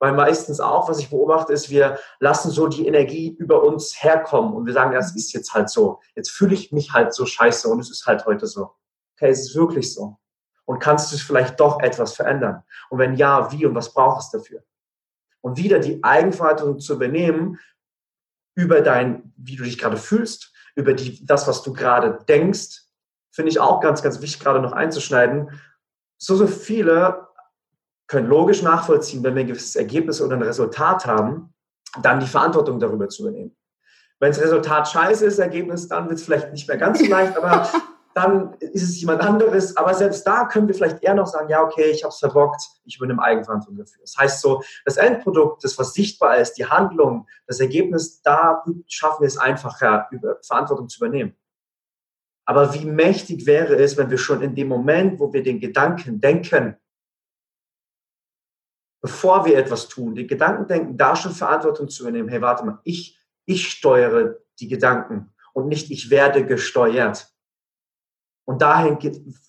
[0.01, 4.55] Weil meistens auch, was ich beobachte, ist, wir lassen so die Energie über uns herkommen
[4.55, 6.01] und wir sagen, das ist jetzt halt so.
[6.14, 8.74] Jetzt fühle ich mich halt so scheiße und es ist halt heute so.
[9.16, 10.18] Okay, es ist wirklich so.
[10.66, 12.62] Und kannst du vielleicht doch etwas verändern?
[12.90, 14.62] Und wenn ja, wie und was braucht es dafür?
[15.40, 17.59] Und wieder die Eigenverantwortung zu übernehmen,
[18.59, 22.81] über dein, wie du dich gerade fühlst, über die, das, was du gerade denkst,
[23.31, 25.51] finde ich auch ganz, ganz wichtig, gerade noch einzuschneiden.
[26.18, 27.29] So, so viele
[28.09, 31.55] können logisch nachvollziehen, wenn wir ein gewisses Ergebnis oder ein Resultat haben,
[32.03, 33.57] dann die Verantwortung darüber zu übernehmen.
[34.18, 37.37] Wenn das Resultat scheiße ist, Ergebnis, dann wird es vielleicht nicht mehr ganz so leicht,
[37.37, 37.71] aber
[38.18, 39.76] dann ist es jemand anderes.
[39.76, 42.61] Aber selbst da können wir vielleicht eher noch sagen, ja, okay, ich habe es verbockt,
[42.85, 44.00] ich übernehme Eigenverantwortung dafür.
[44.00, 49.22] Das heißt so, das Endprodukt, das, was sichtbar ist, die Handlung, das Ergebnis, da schaffen
[49.22, 50.09] wir es einfacher,
[50.42, 51.37] Verantwortung zu übernehmen.
[52.44, 56.20] Aber wie mächtig wäre es, wenn wir schon in dem Moment, wo wir den Gedanken
[56.20, 56.76] denken,
[59.00, 62.28] bevor wir etwas tun, den Gedanken denken, da schon Verantwortung zu übernehmen.
[62.28, 67.33] Hey, warte mal, ich, ich steuere die Gedanken und nicht ich werde gesteuert.
[68.48, 68.96] Und dahin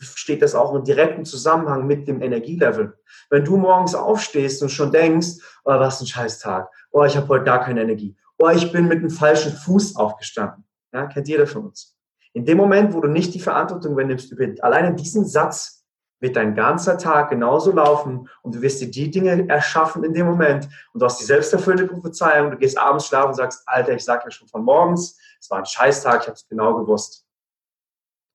[0.01, 2.97] steht das auch im direkten Zusammenhang mit dem Energielevel.
[3.29, 7.45] Wenn du morgens aufstehst und schon denkst, oh, was ein Scheißtag, oh, ich habe heute
[7.45, 10.65] gar keine Energie, oh, ich bin mit dem falschen Fuß aufgestanden.
[10.91, 11.95] Ja, kennt jeder von uns.
[12.33, 15.85] In dem Moment, wo du nicht die Verantwortung übernimmst, über alleine diesen Satz
[16.19, 20.25] wird dein ganzer Tag genauso laufen und du wirst dir die Dinge erschaffen in dem
[20.25, 24.03] Moment und du hast die selbsterfüllende Prophezeiung, du gehst abends schlafen und sagst, Alter, ich
[24.03, 27.28] sag ja schon von morgens, es war ein Scheißtag, ich habe es genau gewusst.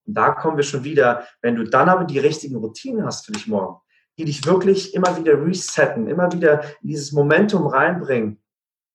[0.07, 3.33] Und da kommen wir schon wieder, wenn du dann aber die richtigen Routinen hast für
[3.33, 3.81] dich morgen,
[4.19, 8.41] die dich wirklich immer wieder resetten, immer wieder in dieses Momentum reinbringen,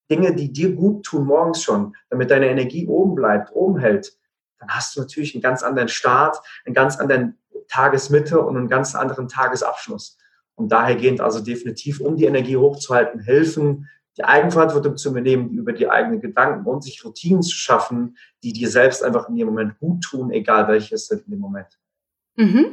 [0.10, 4.18] Dinge, die dir gut tun morgens schon, damit deine Energie oben bleibt, oben hält,
[4.60, 8.96] dann hast du natürlich einen ganz anderen Start, einen ganz anderen Tagesmitte und einen ganz
[8.96, 10.18] anderen Tagesabschluss.
[10.56, 13.88] Und dahergehend also definitiv, um die Energie hochzuhalten, helfen
[14.20, 18.70] die Eigenverantwortung zu übernehmen über die eigenen Gedanken und sich Routinen zu schaffen, die dir
[18.70, 21.80] selbst einfach in dem Moment gut tun, egal welches sind in dem Moment.
[22.36, 22.66] Mhm.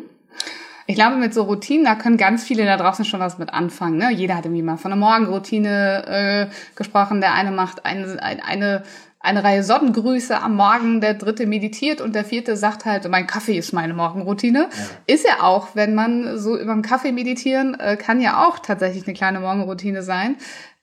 [0.89, 3.97] Ich glaube, mit so Routinen, da können ganz viele da draußen schon was mit anfangen.
[3.97, 4.13] Ne?
[4.13, 7.21] Jeder hat irgendwie mal von einer Morgenroutine äh, gesprochen.
[7.21, 8.83] Der eine macht eine, eine
[9.27, 13.59] eine Reihe Sonnengrüße am Morgen, der dritte meditiert und der vierte sagt halt, mein Kaffee
[13.59, 14.69] ist meine Morgenroutine.
[14.71, 15.15] Ja.
[15.15, 19.05] Ist ja auch, wenn man so über den Kaffee meditieren, äh, kann ja auch tatsächlich
[19.05, 20.37] eine kleine Morgenroutine sein.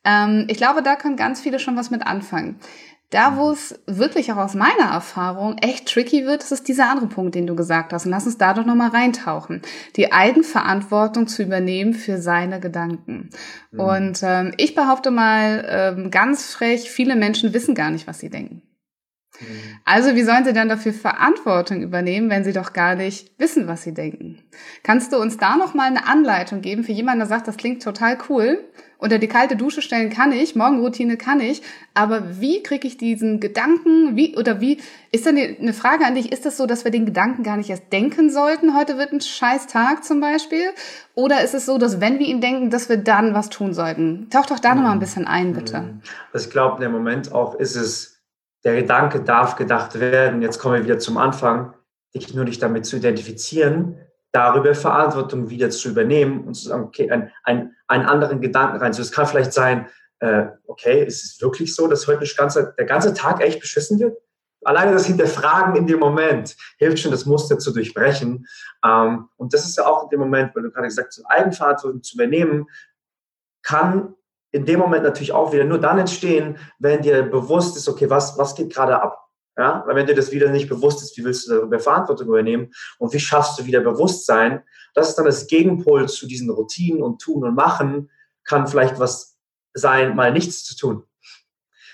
[0.04, 2.60] Ähm, ich glaube, da können ganz viele schon was mit anfangen.
[3.10, 7.06] Da, wo es wirklich auch aus meiner Erfahrung echt tricky wird, das ist dieser andere
[7.06, 8.06] Punkt, den du gesagt hast.
[8.06, 9.62] Und lass uns da doch nochmal reintauchen.
[9.98, 13.30] Die Eigenverantwortung zu übernehmen für seine Gedanken.
[13.72, 13.80] Mhm.
[13.80, 18.32] Und ähm, ich behaupte mal ähm, ganz frech, viele Menschen wissen gar nicht, was sie
[18.32, 18.64] denken.
[19.40, 19.46] Mhm.
[19.86, 23.84] Also wie sollen sie dann dafür Verantwortung übernehmen, wenn sie doch gar nicht wissen, was
[23.84, 24.40] sie denken?
[24.82, 27.84] Kannst du uns da noch mal eine Anleitung geben für jemanden, der sagt, das klingt
[27.84, 28.64] total cool,
[29.04, 31.62] unter die kalte Dusche stellen kann ich, Morgenroutine kann ich,
[31.94, 34.80] aber wie kriege ich diesen Gedanken, wie oder wie
[35.12, 37.70] ist dann eine Frage an dich, ist das so, dass wir den Gedanken gar nicht
[37.70, 40.64] erst denken sollten, heute wird ein scheiß Tag zum Beispiel,
[41.16, 44.30] oder ist es so, dass wenn wir ihn denken, dass wir dann was tun sollten?
[44.30, 44.78] Tauch doch da mhm.
[44.78, 45.82] noch mal ein bisschen ein, bitte.
[45.82, 46.02] Mhm.
[46.32, 48.22] Also ich glaube, in dem Moment auch ist es,
[48.64, 51.74] der Gedanke darf gedacht werden, jetzt kommen wir wieder zum Anfang,
[52.16, 53.98] dich nur nicht damit zu identifizieren,
[54.34, 58.92] darüber Verantwortung wieder zu übernehmen und zu sagen, okay, ein, ein, einen anderen Gedanken rein.
[58.92, 59.88] So, es kann vielleicht sein,
[60.20, 64.18] äh, okay, ist es wirklich so, dass heute ganze, der ganze Tag echt beschissen wird?
[64.66, 68.48] Alleine das Hinterfragen in dem Moment hilft schon, das Muster zu durchbrechen.
[68.84, 72.02] Ähm, und das ist ja auch in dem Moment, weil du gerade gesagt hast, Eigenverantwortung
[72.02, 72.66] zu übernehmen,
[73.62, 74.16] kann
[74.52, 78.38] in dem Moment natürlich auch wieder nur dann entstehen, wenn dir bewusst ist, okay, was,
[78.38, 79.23] was geht gerade ab?
[79.56, 82.74] Ja, weil wenn dir das wieder nicht bewusst ist, wie willst du darüber Verantwortung übernehmen
[82.98, 84.64] und wie schaffst du wieder Bewusstsein?
[84.96, 88.10] Das ist dann das Gegenpol zu diesen Routinen und Tun und Machen,
[88.44, 89.38] kann vielleicht was
[89.74, 91.04] sein, mal nichts zu tun.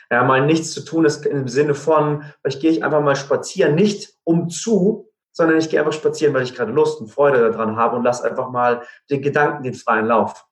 [0.09, 3.75] Ja, mal nichts zu tun ist im Sinne von, vielleicht gehe ich einfach mal spazieren,
[3.75, 7.75] nicht um zu, sondern ich gehe einfach spazieren, weil ich gerade Lust und Freude daran
[7.75, 10.45] habe und lass einfach mal den Gedanken den freien Lauf.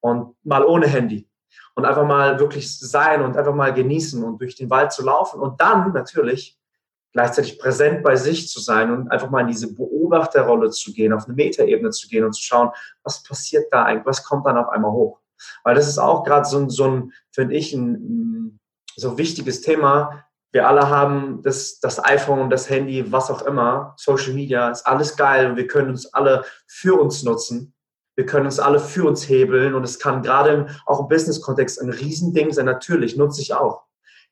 [0.00, 1.29] Und mal ohne Handy
[1.80, 5.40] und einfach mal wirklich sein und einfach mal genießen und durch den Wald zu laufen
[5.40, 6.58] und dann natürlich
[7.12, 11.24] gleichzeitig präsent bei sich zu sein und einfach mal in diese Beobachterrolle zu gehen, auf
[11.24, 12.70] eine Metaebene zu gehen und zu schauen,
[13.02, 15.20] was passiert da eigentlich, was kommt dann auf einmal hoch.
[15.64, 18.60] Weil das ist auch gerade so, so ein, finde ich, ein
[18.94, 20.24] so wichtiges Thema.
[20.52, 25.16] Wir alle haben das, das iPhone, das Handy, was auch immer, Social Media, ist alles
[25.16, 27.72] geil und wir können uns alle für uns nutzen.
[28.20, 31.88] Wir können uns alle für uns hebeln und es kann gerade auch im Business-Kontext ein
[31.88, 32.66] Riesending sein.
[32.66, 33.84] Natürlich nutze ich auch.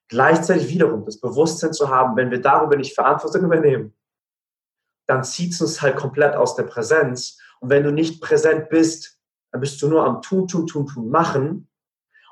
[0.08, 3.96] Gleichzeitig wiederum das Bewusstsein zu haben, wenn wir darüber nicht Verantwortung übernehmen,
[5.06, 7.38] dann zieht es uns halt komplett aus der Präsenz.
[7.60, 9.18] Und wenn du nicht präsent bist,
[9.52, 11.70] dann bist du nur am Tun, Tun, Tun, Tun, Machen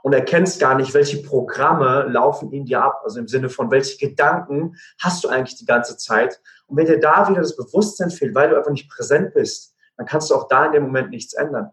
[0.03, 3.01] und erkennst gar nicht, welche Programme laufen in dir ab.
[3.03, 6.39] Also im Sinne von, welche Gedanken hast du eigentlich die ganze Zeit.
[6.67, 10.07] Und wenn dir da wieder das Bewusstsein fehlt, weil du einfach nicht präsent bist, dann
[10.07, 11.71] kannst du auch da in dem Moment nichts ändern.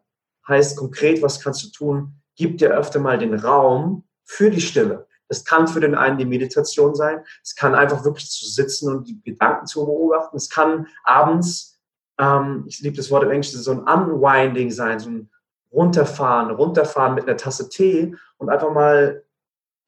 [0.48, 2.16] Heißt konkret, was kannst du tun?
[2.36, 5.08] Gib dir öfter mal den Raum für die Stille.
[5.28, 7.24] Das kann für den einen die Meditation sein.
[7.42, 10.36] Es kann einfach wirklich zu sitzen und die Gedanken zu beobachten.
[10.36, 11.80] Es kann abends,
[12.20, 15.30] ähm, ich liebe das Wort im Englischen, so ein Unwinding sein, so ein
[15.72, 19.24] Runterfahren, runterfahren mit einer Tasse Tee und einfach mal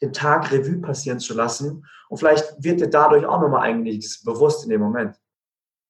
[0.01, 1.85] den Tag Revue passieren zu lassen.
[2.09, 5.15] Und vielleicht wird dir dadurch auch nochmal eigentlich bewusst in dem Moment.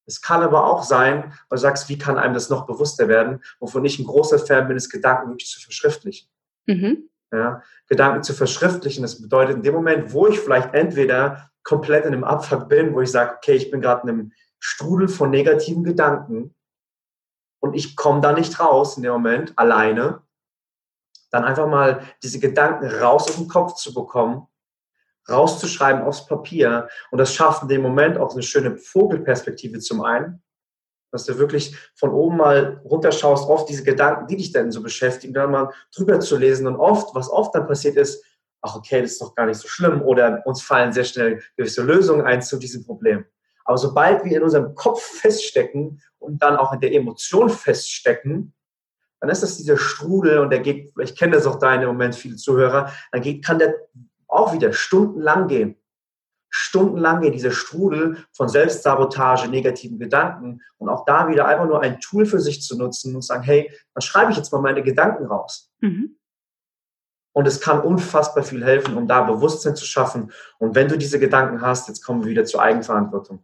[0.06, 3.44] Es kann aber auch sein, weil du sagst, wie kann einem das noch bewusster werden,
[3.60, 6.30] wovon ich ein großer Fan bin, ist Gedanken wirklich zu verschriftlichen.
[6.68, 7.10] Mhm.
[7.32, 12.14] Ja, Gedanken zu verschriftlichen, das bedeutet in dem Moment, wo ich vielleicht entweder komplett in
[12.14, 15.84] einem Abfuck bin, wo ich sage, okay, ich bin gerade in einem Strudel von negativen
[15.84, 16.56] Gedanken
[17.60, 20.22] und ich komme da nicht raus in dem Moment alleine,
[21.32, 24.48] dann einfach mal diese Gedanken raus aus dem Kopf zu bekommen
[25.30, 26.88] rauszuschreiben aufs Papier.
[27.12, 30.42] Und das schafft in dem Moment auch eine schöne Vogelperspektive zum einen,
[31.12, 35.34] dass du wirklich von oben mal runterschaust auf diese Gedanken, die dich dann so beschäftigen,
[35.34, 36.68] dann mal drüber zu lesen.
[36.68, 38.24] Und oft, was oft dann passiert ist,
[38.62, 41.84] ach okay, das ist doch gar nicht so schlimm oder uns fallen sehr schnell gewisse
[41.84, 43.26] Lösungen ein zu diesem Problem.
[43.64, 48.54] Aber sobald wir in unserem Kopf feststecken und dann auch in der Emotion feststecken,
[49.20, 51.90] dann ist das dieser Strudel und der geht, ich kenne das auch da in dem
[51.90, 53.74] Moment viele Zuhörer, dann geht, kann der
[54.36, 55.78] auch wieder stundenlang gehen.
[56.50, 62.00] Stundenlang gehen, dieser Strudel von Selbstsabotage, negativen Gedanken und auch da wieder einfach nur ein
[62.00, 65.26] Tool für sich zu nutzen und sagen, hey, dann schreibe ich jetzt mal meine Gedanken
[65.26, 65.74] raus.
[65.82, 66.18] Mhm.
[67.34, 70.32] Und es kann unfassbar viel helfen, um da Bewusstsein zu schaffen.
[70.58, 73.44] Und wenn du diese Gedanken hast, jetzt kommen wir wieder zur Eigenverantwortung.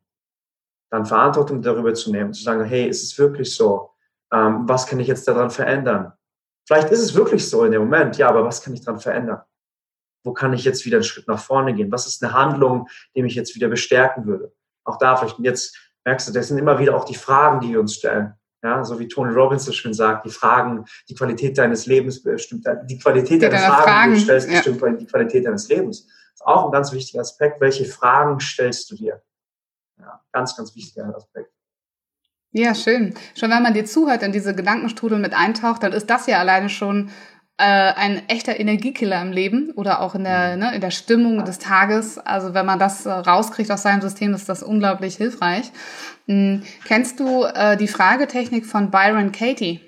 [0.89, 3.91] Dann Verantwortung darüber zu nehmen, zu sagen, hey, ist es wirklich so?
[4.31, 6.13] Ähm, was kann ich jetzt daran verändern?
[6.65, 9.41] Vielleicht ist es wirklich so in dem Moment, ja, aber was kann ich daran verändern?
[10.23, 11.91] Wo kann ich jetzt wieder einen Schritt nach vorne gehen?
[11.91, 14.53] Was ist eine Handlung, die mich jetzt wieder bestärken würde?
[14.83, 17.69] Auch da vielleicht, und jetzt merkst du, das sind immer wieder auch die Fragen, die
[17.69, 18.33] wir uns stellen.
[18.63, 22.67] Ja, so wie Tony Robbins so schön sagt, die Fragen, die Qualität deines Lebens bestimmt,
[22.85, 24.55] die Qualität deiner Fragen, Fragen, die du stellst, ja.
[24.61, 26.01] bestimmt die Qualität deines Lebens.
[26.01, 27.59] ist auch ein ganz wichtiger Aspekt.
[27.59, 29.21] Welche Fragen stellst du dir?
[29.99, 31.51] Ja, ganz, ganz wichtiger Aspekt.
[32.53, 33.15] Ja, schön.
[33.33, 36.67] Schon wenn man dir zuhört, in diese Gedankenstrudel mit eintaucht, dann ist das ja alleine
[36.69, 37.09] schon
[37.57, 40.59] äh, ein echter Energiekiller im Leben oder auch in der, mhm.
[40.59, 42.17] ne, in der Stimmung des Tages.
[42.17, 45.71] Also wenn man das äh, rauskriegt aus seinem System, ist das unglaublich hilfreich.
[46.27, 49.81] Hm, kennst du äh, die Fragetechnik von Byron Katie?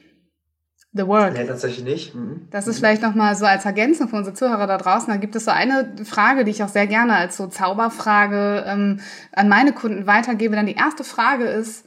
[0.96, 1.34] The Work.
[1.34, 2.14] Nee, tatsächlich nicht.
[2.14, 2.48] Mhm.
[2.52, 5.08] Das ist vielleicht nochmal so als Ergänzung für unsere Zuhörer da draußen.
[5.08, 9.00] Da gibt es so eine Frage, die ich auch sehr gerne als so Zauberfrage ähm,
[9.32, 10.56] an meine Kunden weitergebe.
[10.56, 11.86] Dann die erste Frage ist,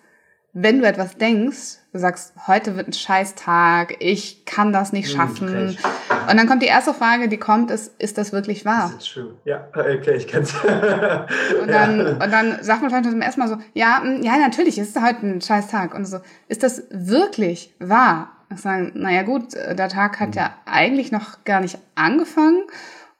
[0.58, 5.14] wenn du etwas denkst, du sagst, heute wird ein Scheißtag, ich kann das nicht hm,
[5.14, 5.48] schaffen.
[5.48, 6.30] Okay.
[6.30, 8.90] Und dann kommt die erste Frage, die kommt, ist, ist das wirklich wahr?
[8.96, 9.34] Is true?
[9.44, 10.54] Ja, okay, ich kenn's.
[10.64, 12.10] und, dann, ja.
[12.12, 15.26] und dann sagt man vielleicht zum ersten Mal so, ja, hm, ja, natürlich, ist heute
[15.26, 15.94] ein Scheißtag.
[15.94, 18.30] Und so, ist das wirklich wahr?
[18.50, 20.36] Ich sage, naja gut, der Tag hat mhm.
[20.36, 22.62] ja eigentlich noch gar nicht angefangen.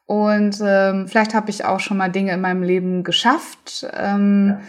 [0.06, 3.86] Und ähm, vielleicht habe ich auch schon mal Dinge in meinem Leben geschafft.
[3.92, 4.60] Ähm, ja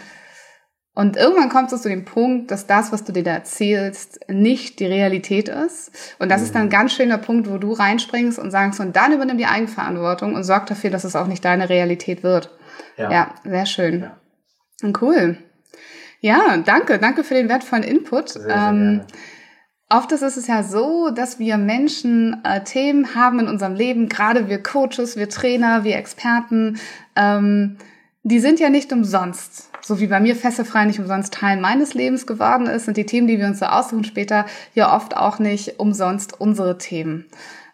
[0.98, 4.80] und irgendwann kommst du zu dem Punkt, dass das, was du dir da erzählst, nicht
[4.80, 5.92] die Realität ist.
[6.18, 6.46] Und das mhm.
[6.46, 9.46] ist dann ein ganz schöner Punkt, wo du reinspringst und sagst, und dann übernimm die
[9.46, 12.50] Eigenverantwortung und sorg dafür, dass es auch nicht deine Realität wird.
[12.96, 14.00] Ja, ja sehr schön.
[14.00, 14.16] Ja.
[14.82, 15.38] Und cool.
[16.20, 18.30] Ja, danke, danke für den wertvollen Input.
[18.30, 19.02] Sehr, sehr ähm,
[19.90, 24.48] Oft ist es ja so, dass wir Menschen äh, Themen haben in unserem Leben, gerade
[24.48, 26.80] wir Coaches, wir Trainer, wir Experten,
[27.14, 27.76] ähm,
[28.24, 32.26] die sind ja nicht umsonst so wie bei mir fesselfrei nicht umsonst Teil meines Lebens
[32.26, 35.80] geworden ist, sind die Themen, die wir uns so aussuchen später, ja oft auch nicht
[35.80, 37.24] umsonst unsere Themen.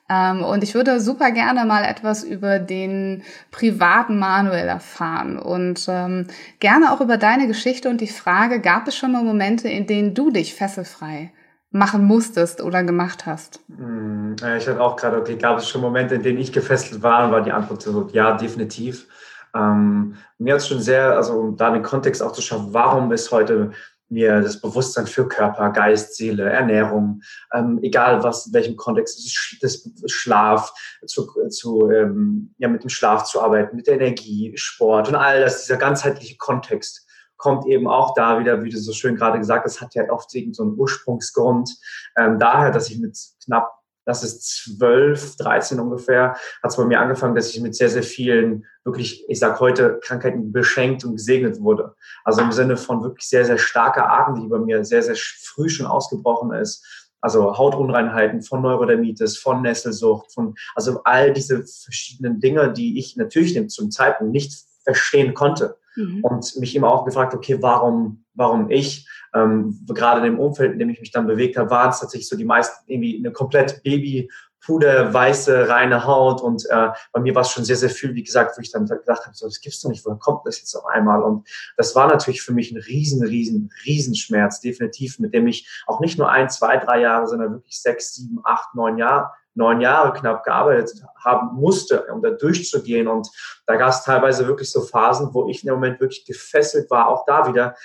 [0.08, 6.28] Ähm, und ich würde super gerne mal etwas über den privaten Manuel erfahren und ähm,
[6.60, 10.14] gerne auch über deine Geschichte und die Frage, gab es schon mal Momente, in denen
[10.14, 11.32] du dich fesselfrei
[11.70, 13.58] machen musstest oder gemacht hast?
[13.76, 17.26] Hm, ich hatte auch gerade, okay, gab es schon Momente, in denen ich gefesselt war
[17.26, 19.08] und war die Antwort so, ja, definitiv.
[19.54, 23.12] Ähm, mir hat es schon sehr, also um da den Kontext auch zu schaffen, warum
[23.12, 23.72] ist heute
[24.08, 29.90] mir das Bewusstsein für Körper, Geist, Seele, Ernährung, ähm, egal was, in welchem Kontext, das
[30.06, 30.72] Schlaf,
[31.06, 35.40] zu, zu ähm, ja, mit dem Schlaf zu arbeiten, mit der Energie, Sport und all
[35.40, 39.64] das, dieser ganzheitliche Kontext kommt eben auch da wieder, wie du so schön gerade gesagt
[39.64, 41.70] hast, hat ja oft so einen Ursprungsgrund.
[42.16, 43.70] Ähm, daher, dass ich mit knapp
[44.04, 46.30] das ist 12, 13 ungefähr,
[46.62, 49.98] hat es bei mir angefangen, dass ich mit sehr, sehr vielen wirklich, ich sag heute,
[50.02, 51.94] Krankheiten beschenkt und gesegnet wurde.
[52.24, 55.68] Also im Sinne von wirklich sehr, sehr starker Arten, die bei mir sehr, sehr früh
[55.68, 56.84] schon ausgebrochen ist.
[57.20, 63.70] Also Hautunreinheiten von Neurodermitis, von Nesselsucht, von, also all diese verschiedenen Dinge, die ich natürlich
[63.70, 65.78] zum Zeitpunkt nicht verstehen konnte.
[65.96, 66.22] Mhm.
[66.22, 69.06] Und mich immer auch gefragt, okay, warum, warum ich?
[69.34, 72.28] ähm, gerade in dem Umfeld, in dem ich mich dann bewegt habe, waren es tatsächlich
[72.28, 77.42] so die meisten irgendwie eine komplett Babypuder, weiße, reine Haut und äh, bei mir war
[77.42, 79.80] es schon sehr, sehr viel, wie gesagt, wo ich dann gedacht habe, so, das gibt's
[79.80, 81.22] doch nicht, woher kommt das jetzt auf einmal?
[81.22, 85.68] Und das war natürlich für mich ein riesen, riesen, riesen Schmerz, definitiv, mit dem ich
[85.86, 89.80] auch nicht nur ein, zwei, drei Jahre, sondern wirklich sechs, sieben, acht, neun Jahre neun
[89.80, 93.06] Jahre knapp gearbeitet haben musste, um da durchzugehen.
[93.06, 93.30] Und
[93.66, 97.06] da gab es teilweise wirklich so Phasen, wo ich in dem Moment wirklich gefesselt war,
[97.06, 97.76] auch da wieder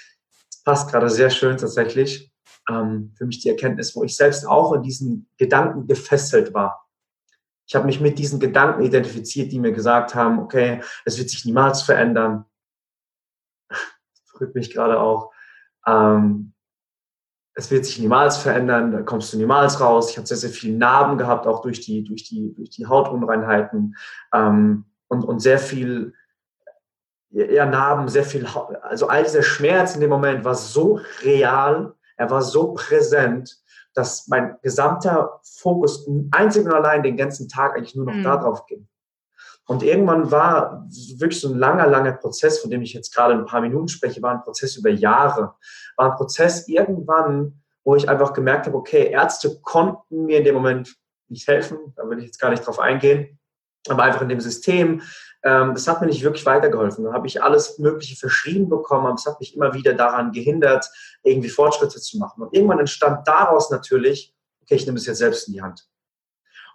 [0.69, 2.32] passt gerade sehr schön tatsächlich.
[2.69, 6.88] Ähm, für mich die Erkenntnis, wo ich selbst auch in diesen Gedanken gefesselt war.
[7.65, 11.43] Ich habe mich mit diesen Gedanken identifiziert, die mir gesagt haben, okay, es wird sich
[11.43, 12.45] niemals verändern.
[13.67, 15.32] Das mich gerade auch.
[15.88, 16.53] Ähm,
[17.55, 20.12] es wird sich niemals verändern, da kommst du niemals raus.
[20.12, 23.97] Ich habe sehr, sehr viele Narben gehabt, auch durch die, durch die, durch die Hautunreinheiten
[24.36, 26.13] ähm, und, und sehr viel
[27.31, 28.45] ja, Narben, sehr viel,
[28.81, 33.57] also all dieser Schmerz in dem Moment war so real, er war so präsent,
[33.93, 38.23] dass mein gesamter Fokus einzig und allein den ganzen Tag eigentlich nur noch mhm.
[38.23, 38.87] darauf ging.
[39.65, 40.87] Und irgendwann war
[41.17, 44.21] wirklich so ein langer, langer Prozess, von dem ich jetzt gerade ein paar Minuten spreche,
[44.21, 45.53] war ein Prozess über Jahre.
[45.95, 50.55] War ein Prozess irgendwann, wo ich einfach gemerkt habe, okay, Ärzte konnten mir in dem
[50.55, 50.95] Moment
[51.27, 53.39] nicht helfen, da will ich jetzt gar nicht drauf eingehen,
[53.87, 55.03] aber einfach in dem System
[55.43, 57.06] ähm, das hat mir nicht wirklich weitergeholfen.
[57.06, 60.89] Da habe ich alles Mögliche verschrieben bekommen, aber es hat mich immer wieder daran gehindert,
[61.23, 62.43] irgendwie Fortschritte zu machen.
[62.43, 65.88] Und irgendwann entstand daraus natürlich, okay, ich nehme es jetzt selbst in die Hand.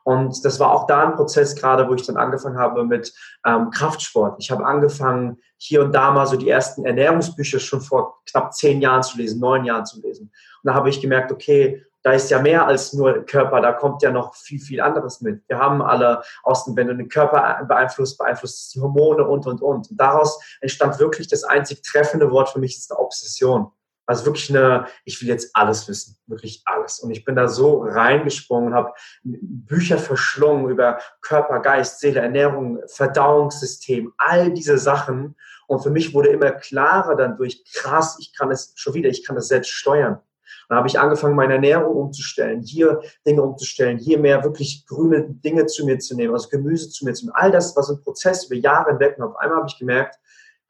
[0.04, 3.14] Und das war auch da ein Prozess gerade, wo ich dann angefangen habe mit
[3.46, 4.36] ähm, Kraftsport.
[4.38, 8.82] Ich habe angefangen, hier und da mal so die ersten Ernährungsbücher schon vor knapp zehn
[8.82, 10.24] Jahren zu lesen, neun Jahren zu lesen.
[10.62, 14.02] Und da habe ich gemerkt, okay, da ist ja mehr als nur Körper, da kommt
[14.02, 15.42] ja noch viel, viel anderes mit.
[15.48, 19.46] Wir haben alle aus dem, wenn du den Körper beeinflusst, beeinflusst es die Hormone und,
[19.46, 19.90] und, und.
[19.90, 23.72] Und daraus entstand wirklich das einzig treffende Wort für mich, ist eine Obsession.
[24.04, 27.00] Also wirklich eine, ich will jetzt alles wissen, wirklich alles.
[27.00, 34.12] Und ich bin da so reingesprungen habe Bücher verschlungen über Körper, Geist, Seele, Ernährung, Verdauungssystem,
[34.18, 35.36] all diese Sachen.
[35.66, 39.24] Und für mich wurde immer klarer dann durch, krass, ich kann es schon wieder, ich
[39.26, 40.20] kann das selbst steuern.
[40.68, 45.66] Dann habe ich angefangen, meine Ernährung umzustellen, hier Dinge umzustellen, hier mehr wirklich grüne Dinge
[45.66, 47.36] zu mir zu nehmen, also Gemüse zu mir zu nehmen.
[47.36, 49.16] All das war so ein Prozess über Jahre hinweg.
[49.18, 50.18] Und auf einmal habe ich gemerkt,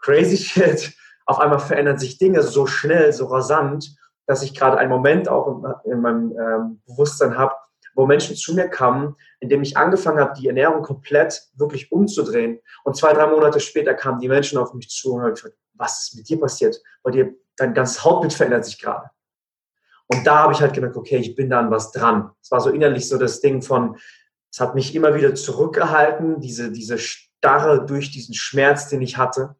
[0.01, 0.93] crazy shit,
[1.27, 5.47] auf einmal verändern sich Dinge so schnell, so rasant, dass ich gerade einen Moment auch
[5.85, 7.55] in, in meinem ähm, Bewusstsein habe,
[7.95, 12.61] wo Menschen zu mir kamen, indem ich angefangen habe, die Ernährung komplett wirklich umzudrehen.
[12.83, 16.01] Und zwei, drei Monate später kamen die Menschen auf mich zu und haben gesagt, was
[16.01, 16.81] ist mit dir passiert?
[17.03, 19.11] Bei dir, dein ganzes Hautbild verändert sich gerade.
[20.15, 22.31] Und da habe ich halt gemerkt, okay, ich bin da an was dran.
[22.43, 23.97] Es war so innerlich so das Ding von,
[24.51, 29.57] es hat mich immer wieder zurückgehalten, diese, diese Starre durch diesen Schmerz, den ich hatte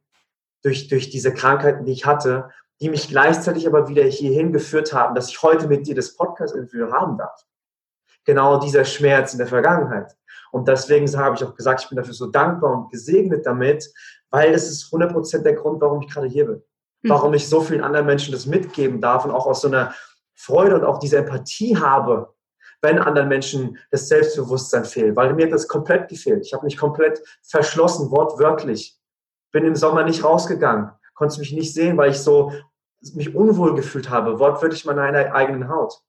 [0.65, 2.49] durch, durch diese Krankheiten, die ich hatte,
[2.81, 6.91] die mich gleichzeitig aber wieder hierhin geführt haben, dass ich heute mit dir das Podcast-Interview
[6.91, 7.45] haben darf.
[8.25, 10.17] Genau dieser Schmerz in der Vergangenheit.
[10.51, 13.93] Und deswegen habe ich auch gesagt, ich bin dafür so dankbar und gesegnet damit,
[14.31, 16.63] weil das ist 100% der Grund, warum ich gerade hier bin.
[17.03, 17.09] Mhm.
[17.11, 19.95] Warum ich so vielen anderen Menschen das mitgeben darf und auch aus so einer
[20.35, 22.35] Freude und auch diese Empathie habe,
[22.83, 25.17] wenn anderen Menschen das Selbstbewusstsein fehlt.
[25.17, 26.45] Weil mir das komplett gefehlt.
[26.45, 28.99] Ich habe mich komplett verschlossen, wortwörtlich
[29.53, 32.53] bin im Sommer nicht rausgegangen, konnte mich nicht sehen, weil ich so
[33.15, 36.01] mich unwohl gefühlt habe, wortwörtlich meiner eigenen Haut.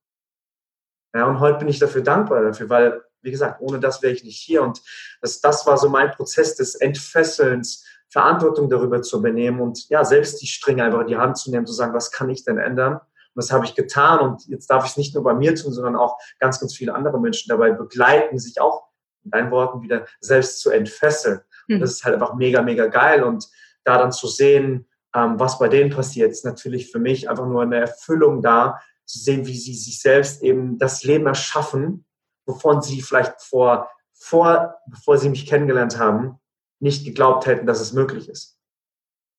[1.14, 4.24] Ja, und heute bin ich dafür dankbar dafür, weil, wie gesagt, ohne das wäre ich
[4.24, 4.64] nicht hier.
[4.64, 4.82] Und
[5.22, 10.42] das, das war so mein Prozess des Entfesselns, Verantwortung darüber zu übernehmen und ja, selbst
[10.42, 13.00] die Stränge einfach in die Hand zu nehmen, zu sagen, was kann ich denn ändern?
[13.36, 15.74] Und das habe ich getan und jetzt darf ich es nicht nur bei mir tun,
[15.74, 18.86] sondern auch ganz, ganz viele andere Menschen dabei begleiten, sich auch
[19.26, 21.42] in deinen Worten wieder selbst zu entfesseln.
[21.68, 23.24] Und das ist halt einfach mega, mega geil.
[23.24, 23.48] Und
[23.84, 27.62] da dann zu sehen, ähm, was bei denen passiert, ist natürlich für mich einfach nur
[27.62, 32.06] eine Erfüllung da, zu sehen, wie sie sich selbst eben das Leben erschaffen,
[32.46, 36.40] wovon sie vielleicht vor, vor, bevor sie mich kennengelernt haben,
[36.80, 38.60] nicht geglaubt hätten, dass es möglich ist.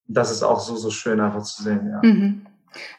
[0.09, 2.01] Das ist auch so, so schön einfach zu sehen, ja.
[2.03, 2.47] Mhm.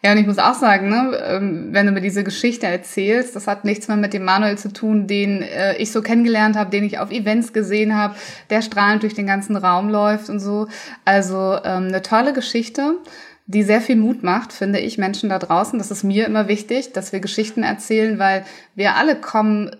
[0.04, 3.48] Ja, und ich muss auch sagen, ne, ähm, wenn du mir diese Geschichte erzählst, das
[3.48, 6.84] hat nichts mehr mit dem Manuel zu tun, den äh, ich so kennengelernt habe, den
[6.84, 8.16] ich auf Events gesehen habe,
[8.50, 10.68] der strahlend durch den ganzen Raum läuft und so.
[11.06, 12.96] Also ähm, eine tolle Geschichte,
[13.46, 15.80] die sehr viel Mut macht, finde ich, Menschen da draußen.
[15.80, 19.76] Das ist mir immer wichtig, dass wir Geschichten erzählen, weil wir alle kommen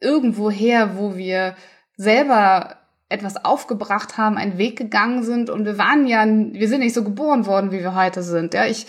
[0.00, 1.54] irgendwo her, wo wir
[1.96, 2.76] selber
[3.12, 7.04] etwas aufgebracht haben, einen Weg gegangen sind und wir waren ja, wir sind nicht so
[7.04, 8.54] geboren worden, wie wir heute sind.
[8.54, 8.86] Ja, ich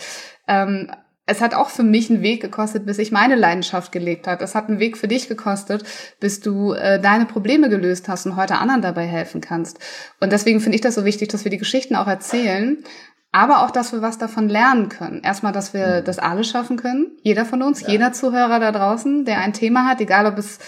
[0.48, 0.90] ähm,
[1.26, 4.44] es hat auch für mich einen Weg gekostet, bis ich meine Leidenschaft gelebt habe.
[4.44, 5.84] Es hat einen Weg für dich gekostet,
[6.20, 9.78] bis du äh, deine Probleme gelöst hast und heute anderen dabei helfen kannst.
[10.20, 12.84] Und deswegen finde ich das so wichtig, dass wir die Geschichten auch erzählen,
[13.32, 15.22] aber auch, dass wir was davon lernen können.
[15.22, 16.04] Erstmal, dass wir mhm.
[16.04, 17.16] das alle schaffen können.
[17.22, 17.88] Jeder von uns, ja.
[17.88, 20.58] jeder Zuhörer da draußen, der ein Thema hat, egal ob es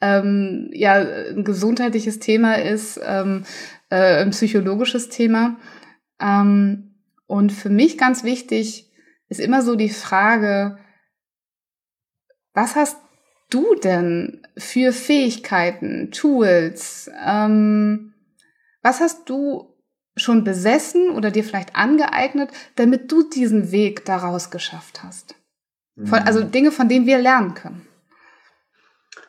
[0.00, 3.42] ähm, ja ein gesundheitliches Thema ist, ähm,
[3.90, 5.56] äh, ein psychologisches Thema.
[6.20, 6.94] Ähm,
[7.26, 8.83] und für mich ganz wichtig,
[9.28, 10.78] ist immer so die Frage,
[12.52, 12.98] was hast
[13.50, 17.10] du denn für Fähigkeiten, Tools?
[17.24, 18.14] Ähm,
[18.82, 19.76] was hast du
[20.16, 25.34] schon besessen oder dir vielleicht angeeignet, damit du diesen Weg daraus geschafft hast?
[25.96, 26.50] Von, also mhm.
[26.50, 27.86] Dinge, von denen wir lernen können.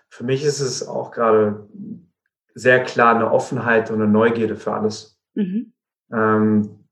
[0.10, 1.70] Für mich ist es auch gerade
[2.56, 5.20] sehr klar eine Offenheit und eine Neugierde für alles.
[5.36, 5.74] Mhm.
[6.12, 6.85] Ähm,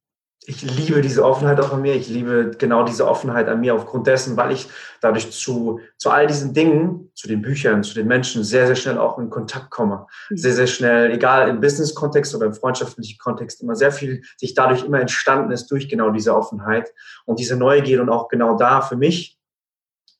[0.45, 1.95] ich liebe diese Offenheit auch an mir.
[1.95, 4.67] Ich liebe genau diese Offenheit an mir aufgrund dessen, weil ich
[4.99, 8.97] dadurch zu, zu all diesen Dingen, zu den Büchern, zu den Menschen sehr, sehr schnell
[8.97, 10.05] auch in Kontakt komme.
[10.29, 10.37] Mhm.
[10.37, 14.83] Sehr, sehr schnell, egal im Business-Kontext oder im freundschaftlichen Kontext, immer sehr viel sich dadurch
[14.83, 16.91] immer entstanden ist durch genau diese Offenheit
[17.25, 19.39] und diese Neugier und auch genau da für mich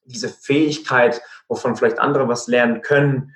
[0.05, 3.33] diese Fähigkeit, wovon vielleicht andere was lernen können,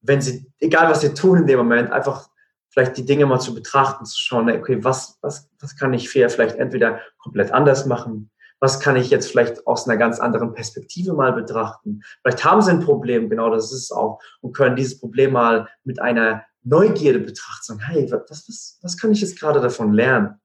[0.00, 2.28] wenn sie, egal was sie tun in dem Moment, einfach
[2.72, 6.56] vielleicht die Dinge mal zu betrachten, zu schauen, okay, was, was, was kann ich vielleicht
[6.56, 8.30] entweder komplett anders machen?
[8.60, 12.02] Was kann ich jetzt vielleicht aus einer ganz anderen Perspektive mal betrachten?
[12.22, 15.68] Vielleicht haben sie ein Problem, genau das ist es auch, und können dieses Problem mal
[15.84, 17.62] mit einer Neugierde betrachten.
[17.62, 20.40] Sagen, hey, was, was, was kann ich jetzt gerade davon lernen?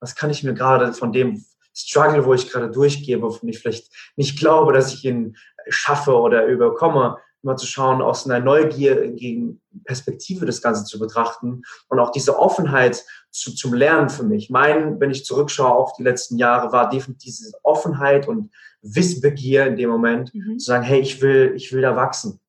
[0.00, 3.90] Was kann ich mir gerade von dem Struggle, wo ich gerade durchgehe, wovon ich vielleicht
[4.16, 5.36] nicht glaube, dass ich ihn
[5.68, 11.62] schaffe oder überkomme, mal zu schauen, aus einer Neugier gegen Perspektive das Ganze zu betrachten
[11.88, 14.50] und auch diese Offenheit zu, zum Lernen für mich.
[14.50, 18.50] Mein, wenn ich zurückschaue auf die letzten Jahre, war definitiv diese Offenheit und
[18.82, 20.58] Wissbegier in dem Moment, mhm.
[20.58, 22.40] zu sagen, hey, ich will, ich will da wachsen.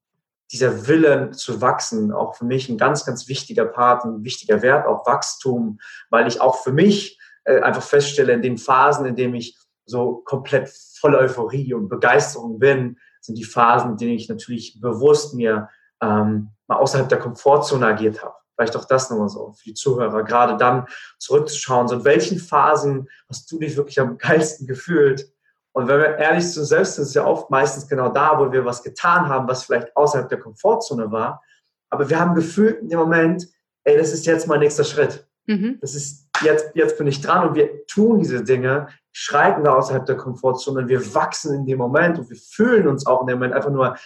[0.52, 4.86] Dieser Willen zu wachsen, auch für mich ein ganz, ganz wichtiger Part, ein wichtiger Wert,
[4.86, 5.80] auch Wachstum,
[6.10, 10.22] weil ich auch für mich äh, einfach feststelle, in den Phasen, in denen ich so
[10.26, 10.70] komplett
[11.00, 15.70] voller Euphorie und Begeisterung bin, sind die Phasen, in denen ich natürlich bewusst mir
[16.02, 18.36] ähm, mal außerhalb der Komfortzone agiert habe.
[18.56, 20.88] Vielleicht auch das nochmal so für die Zuhörer, gerade dann
[21.20, 25.30] zurückzuschauen, so in welchen Phasen hast du dich wirklich am geilsten gefühlt?
[25.74, 28.40] Und wenn wir ehrlich zu uns selbst sind, ist es ja oft meistens genau da,
[28.40, 31.44] wo wir was getan haben, was vielleicht außerhalb der Komfortzone war.
[31.90, 33.46] Aber wir haben gefühlt in dem Moment,
[33.84, 35.28] ey, das ist jetzt mein nächster Schritt.
[35.48, 35.78] Mhm.
[35.82, 40.06] Das ist jetzt, jetzt bin ich dran und wir tun diese Dinge, schreiten da außerhalb
[40.06, 43.40] der Komfortzone und wir wachsen in dem Moment und wir fühlen uns auch in dem
[43.40, 43.98] Moment einfach nur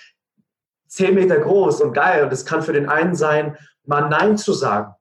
[0.88, 2.24] zehn Meter groß und geil.
[2.24, 4.94] Und es kann für den einen sein, mal Nein zu sagen.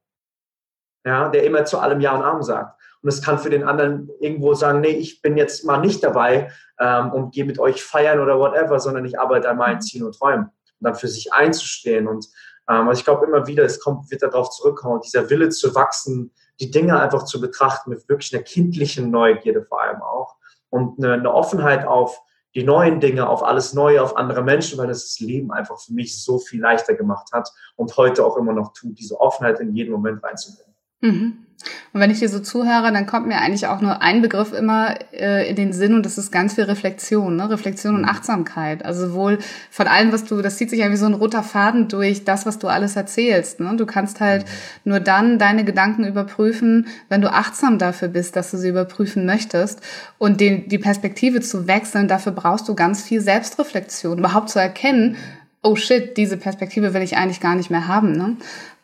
[1.04, 2.78] Ja, der immer zu allem Ja und Arm sagt.
[3.02, 6.50] Und es kann für den anderen irgendwo sagen, nee, ich bin jetzt mal nicht dabei
[6.80, 10.18] ähm, und gehe mit euch feiern oder whatever, sondern ich arbeite an meinen Zielen und
[10.18, 10.46] Träumen.
[10.46, 12.08] Und dann für sich einzustehen.
[12.08, 12.26] Und
[12.68, 16.32] ähm, also ich glaube immer wieder, es kommt, wird darauf zurückkommen, dieser Wille zu wachsen,
[16.60, 20.36] die Dinge einfach zu betrachten mit wirklich einer kindlichen Neugierde vor allem auch.
[20.70, 22.20] Und eine, eine Offenheit auf
[22.54, 25.92] die neuen Dinge, auf alles Neue, auf andere Menschen, weil das das Leben einfach für
[25.92, 29.74] mich so viel leichter gemacht hat und heute auch immer noch tut, diese Offenheit in
[29.74, 30.74] jeden Moment reinzubringen.
[31.00, 31.46] Mhm.
[31.92, 34.94] Und wenn ich dir so zuhöre, dann kommt mir eigentlich auch nur ein Begriff immer
[35.12, 37.50] äh, in den Sinn und das ist ganz viel Reflexion, ne?
[37.50, 38.08] Reflexion und mhm.
[38.08, 38.84] Achtsamkeit.
[38.84, 39.38] Also sowohl
[39.70, 42.46] von allem, was du, das zieht sich ja wie so ein roter Faden durch das,
[42.46, 43.58] was du alles erzählst.
[43.60, 43.74] Ne?
[43.76, 44.48] Du kannst halt mhm.
[44.84, 49.80] nur dann deine Gedanken überprüfen, wenn du achtsam dafür bist, dass du sie überprüfen möchtest
[50.18, 52.06] und den, die Perspektive zu wechseln.
[52.06, 55.16] Dafür brauchst du ganz viel Selbstreflexion, überhaupt zu erkennen,
[55.62, 58.12] oh shit, diese Perspektive will ich eigentlich gar nicht mehr haben.
[58.12, 58.36] Ne?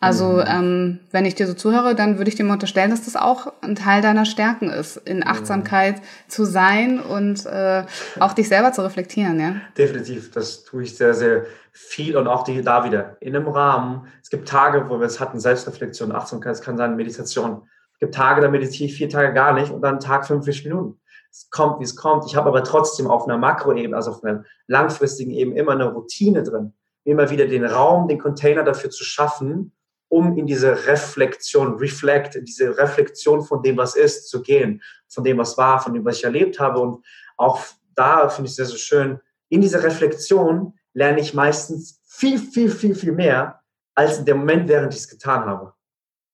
[0.05, 0.45] Also mhm.
[0.47, 3.53] ähm, wenn ich dir so zuhöre, dann würde ich dir mal unterstellen, dass das auch
[3.63, 5.27] ein Teil deiner Stärken ist, in mhm.
[5.27, 7.85] Achtsamkeit zu sein und äh,
[8.21, 9.41] auch dich selber zu reflektieren.
[9.41, 9.57] Ja?
[9.79, 14.07] Definitiv, das tue ich sehr, sehr viel und auch die, da wieder in einem Rahmen.
[14.23, 17.63] Es gibt Tage, wo wir es hatten, Selbstreflexion, Achtsamkeit, es kann sein Meditation.
[17.95, 21.01] Es gibt Tage, da meditiere ich vier Tage gar nicht und dann Tag 45 Minuten
[21.35, 22.25] es kommt, wie es kommt.
[22.27, 26.45] Ich habe aber trotzdem auf einer Makroebene, also auf einer langfristigen Ebene immer eine Routine
[26.45, 29.73] drin, immer wieder den Raum, den Container dafür zu schaffen,
[30.09, 35.39] um in diese Reflexion, Reflect, diese Reflexion von dem, was ist, zu gehen, von dem,
[35.39, 36.81] was war, von dem, was ich erlebt habe.
[36.81, 37.05] Und
[37.37, 37.61] auch
[37.95, 42.95] da finde ich sehr, sehr schön, in dieser Reflexion lerne ich meistens viel, viel, viel,
[42.95, 43.61] viel mehr,
[43.95, 45.75] als in dem Moment, während ich es getan habe.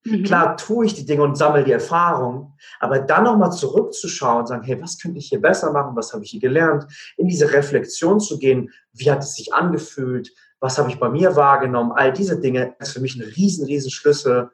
[0.04, 0.24] Mhm.
[0.24, 4.64] Klar tue ich die Dinge und sammle die Erfahrung, aber dann nochmal zurückzuschauen und sagen,
[4.64, 8.20] hey, was könnte ich hier besser machen, was habe ich hier gelernt, in diese Reflexion
[8.20, 12.38] zu gehen, wie hat es sich angefühlt, was habe ich bei mir wahrgenommen, all diese
[12.38, 14.50] Dinge ist für mich ein riesen, riesen Schlüssel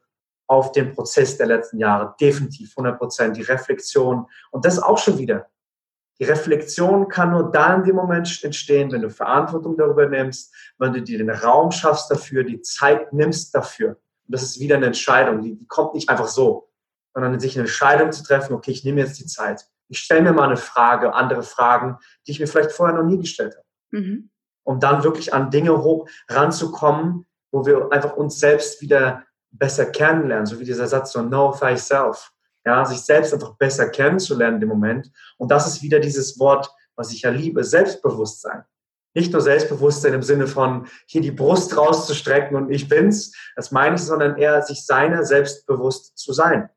[0.46, 5.18] auf den Prozess der letzten Jahre, definitiv 100 Prozent, die Reflexion und das auch schon
[5.18, 5.48] wieder.
[6.18, 10.92] Die Reflexion kann nur da in dem Moment entstehen, wenn du Verantwortung darüber nimmst, wenn
[10.92, 13.90] du dir den Raum schaffst dafür, die Zeit nimmst dafür.
[13.90, 16.70] Und das ist wieder eine Entscheidung, die, die kommt nicht einfach so,
[17.12, 19.66] sondern sich eine Entscheidung zu treffen, okay, ich nehme jetzt die Zeit.
[19.88, 23.18] Ich stelle mir mal eine Frage, andere Fragen, die ich mir vielleicht vorher noch nie
[23.18, 24.00] gestellt habe.
[24.02, 24.30] Mhm.
[24.66, 30.46] Um dann wirklich an Dinge hoch ranzukommen, wo wir einfach uns selbst wieder besser kennenlernen,
[30.46, 32.32] so wie dieser Satz so know thyself.
[32.64, 35.10] Ja, sich selbst einfach besser kennenzulernen im Moment.
[35.38, 38.64] Und das ist wieder dieses Wort, was ich ja liebe, Selbstbewusstsein
[39.16, 43.96] nicht nur Selbstbewusstsein im Sinne von hier die Brust rauszustrecken und ich bin's, das meine
[43.96, 46.68] ich, sondern eher sich seiner selbstbewusst zu sein.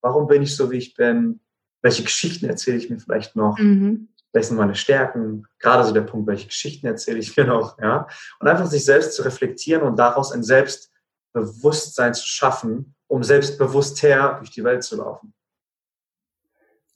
[0.00, 1.40] Warum bin ich so, wie ich bin?
[1.82, 3.58] Welche Geschichten erzähle ich mir vielleicht noch?
[3.58, 4.08] Mhm.
[4.32, 5.46] Welche sind meine Stärken?
[5.58, 7.78] Gerade so der Punkt, welche Geschichten erzähle ich mir noch?
[7.78, 8.06] Ja?
[8.38, 14.36] Und einfach sich selbst zu reflektieren und daraus ein Selbstbewusstsein zu schaffen, um selbstbewusst her
[14.38, 15.34] durch die Welt zu laufen.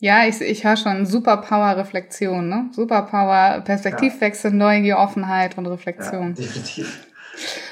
[0.01, 2.71] Ja, ich, ich höre schon Superpower-Reflexion, ne?
[2.73, 4.57] Superpower, Perspektivwechsel, ja.
[4.57, 6.35] Neugier, Offenheit und Reflexion.
[6.37, 7.07] Ja, definitiv.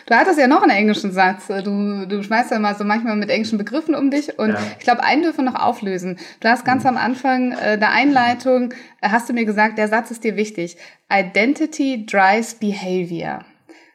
[0.06, 1.46] Du hattest ja noch einen englischen Satz.
[1.46, 4.38] Du, du schmeißt ja mal so manchmal mit englischen Begriffen um dich.
[4.38, 4.58] Und ja.
[4.78, 6.18] ich glaube, einen dürfen wir noch auflösen.
[6.40, 6.90] Du hast ganz mhm.
[6.90, 10.76] am Anfang äh, der Einleitung, äh, hast du mir gesagt, der Satz ist dir wichtig.
[11.10, 13.44] Identity drives behavior.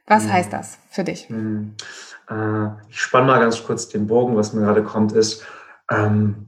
[0.06, 0.34] Was mhm.
[0.34, 1.30] heißt das für dich?
[1.30, 1.76] Mhm.
[2.30, 5.46] Äh, ich spanne mal ganz kurz den Bogen, was mir gerade kommt, ist,
[5.90, 6.48] ähm,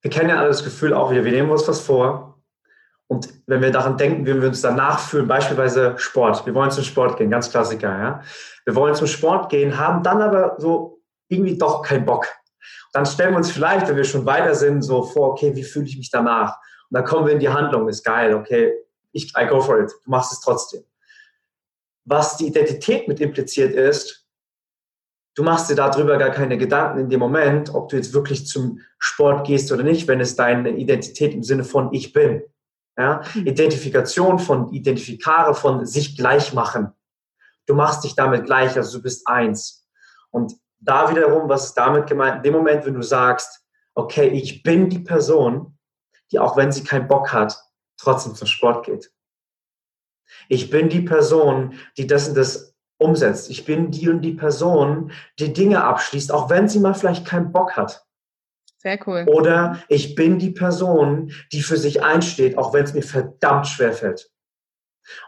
[0.00, 2.27] wir kennen ja alle das Gefühl auch wieder, wir nehmen uns was vor.
[3.08, 6.44] Und wenn wir daran denken, wie wir uns danach fühlen, beispielsweise Sport.
[6.44, 8.22] Wir wollen zum Sport gehen, ganz Klassiker, ja.
[8.66, 12.26] Wir wollen zum Sport gehen, haben dann aber so irgendwie doch keinen Bock.
[12.92, 15.86] Dann stellen wir uns vielleicht, wenn wir schon weiter sind, so vor, okay, wie fühle
[15.86, 16.56] ich mich danach?
[16.90, 18.74] Und dann kommen wir in die Handlung, ist geil, okay,
[19.12, 20.84] ich, I go for it, du machst es trotzdem.
[22.04, 24.26] Was die Identität mit impliziert ist,
[25.34, 28.80] du machst dir darüber gar keine Gedanken in dem Moment, ob du jetzt wirklich zum
[28.98, 32.42] Sport gehst oder nicht, wenn es deine Identität im Sinne von ich bin.
[32.98, 33.22] Ja?
[33.34, 36.92] Identifikation von Identifikare von sich gleich machen.
[37.66, 39.86] Du machst dich damit gleich, also du bist eins.
[40.30, 42.38] Und da wiederum, was ist damit gemeint?
[42.38, 45.78] In dem Moment, wenn du sagst, okay, ich bin die Person,
[46.30, 47.58] die auch wenn sie keinen Bock hat,
[47.96, 49.12] trotzdem zum Sport geht.
[50.48, 53.48] Ich bin die Person, die das und das umsetzt.
[53.50, 57.52] Ich bin die und die Person, die Dinge abschließt, auch wenn sie mal vielleicht keinen
[57.52, 58.06] Bock hat.
[58.78, 59.26] Sehr cool.
[59.28, 63.92] Oder ich bin die Person, die für sich einsteht, auch wenn es mir verdammt schwer
[63.92, 64.30] fällt.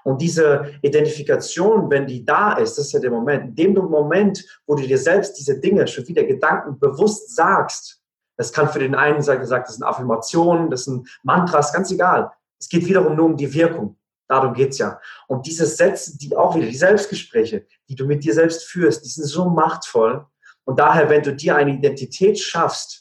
[0.04, 4.44] Und diese Identifikation, wenn die da ist, das ist ja der Moment, in dem Moment,
[4.66, 8.00] wo du dir selbst diese Dinge schon wieder Gedanken bewusst sagst,
[8.36, 12.30] das kann für den einen sein gesagt, das sind Affirmationen, das sind Mantras, ganz egal.
[12.58, 13.96] Es geht wiederum nur um die Wirkung.
[14.28, 15.00] Darum geht's ja.
[15.26, 19.08] Und diese Sätze, die auch wieder, die Selbstgespräche, die du mit dir selbst führst, die
[19.08, 20.24] sind so machtvoll.
[20.64, 22.99] Und daher, wenn du dir eine Identität schaffst,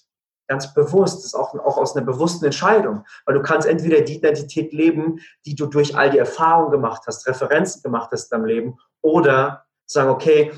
[0.50, 4.16] ganz bewusst, das ist auch, auch aus einer bewussten Entscheidung, weil du kannst entweder die
[4.16, 8.48] Identität leben, die du durch all die Erfahrungen gemacht hast, Referenzen gemacht hast in deinem
[8.48, 10.52] Leben, oder sagen, okay,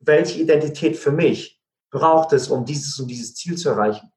[0.00, 4.12] welche Identität für mich braucht es, um dieses und dieses Ziel zu erreichen?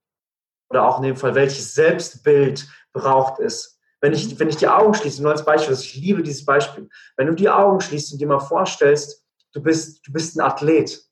[0.70, 3.80] Oder auch in dem Fall, welches Selbstbild braucht es?
[4.02, 7.28] Wenn ich, wenn ich die Augen schließe, nur als Beispiel, ich liebe dieses Beispiel, wenn
[7.28, 9.24] du die Augen schließt und dir mal vorstellst,
[9.54, 11.04] du bist, du bist ein Athlet.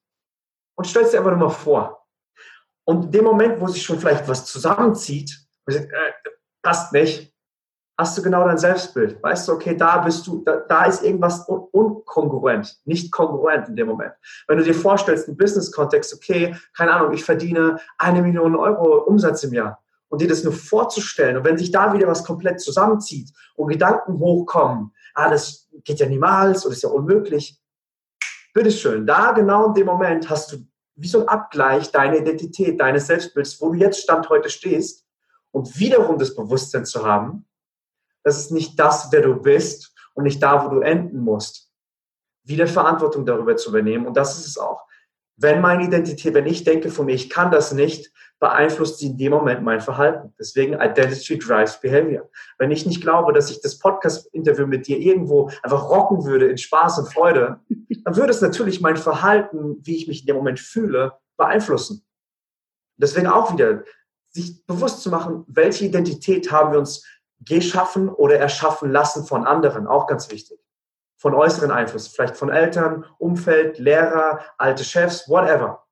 [0.76, 2.06] Und stellst dir einfach nur mal vor,
[2.88, 5.88] und in dem Moment, wo sich schon vielleicht was zusammenzieht, äh,
[6.61, 7.33] passt nicht,
[7.97, 9.21] hast du genau dein Selbstbild.
[9.21, 13.75] Weißt du, okay, da bist du, da, da ist irgendwas un unkongruent, nicht kongruent in
[13.75, 14.13] dem Moment.
[14.47, 19.43] Wenn du dir vorstellst, im Business-Kontext, okay, keine Ahnung, ich verdiene eine Million Euro Umsatz
[19.43, 23.33] im Jahr und dir das nur vorzustellen und wenn sich da wieder was komplett zusammenzieht
[23.55, 25.35] und Gedanken hochkommen, ah,
[25.83, 27.59] geht ja niemals oder ist ja unmöglich,
[28.53, 30.65] bitteschön, da genau in dem Moment hast du
[30.97, 35.05] wie so ein Abgleich deiner Identität, deines Selbstbilds, wo du jetzt Stand heute stehst
[35.51, 37.45] und wiederum das Bewusstsein zu haben,
[38.23, 41.71] das ist nicht das, wer du bist und nicht da, wo du enden musst.
[42.43, 44.85] Wieder Verantwortung darüber zu übernehmen und das ist es auch.
[45.35, 49.17] Wenn meine Identität, wenn ich denke von mir, ich kann das nicht, beeinflusst sie in
[49.17, 50.33] dem Moment mein Verhalten.
[50.39, 52.29] Deswegen Identity drives Behavior.
[52.57, 56.57] Wenn ich nicht glaube, dass ich das Podcast-Interview mit dir irgendwo einfach rocken würde in
[56.57, 57.59] Spaß und Freude,
[58.07, 62.07] dann würde es natürlich mein Verhalten, wie ich mich in dem Moment fühle, beeinflussen.
[62.95, 63.83] Deswegen auch wieder,
[64.29, 67.05] sich bewusst zu machen, welche Identität haben wir uns
[67.41, 70.57] geschaffen oder erschaffen lassen von anderen, auch ganz wichtig.
[71.17, 75.85] Von äußeren Einflüssen, vielleicht von Eltern, Umfeld, Lehrer, alte Chefs, whatever.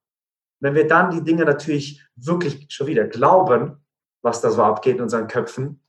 [0.60, 3.84] Wenn wir dann die Dinge natürlich wirklich schon wieder glauben,
[4.22, 5.82] was da so abgeht in unseren Köpfen,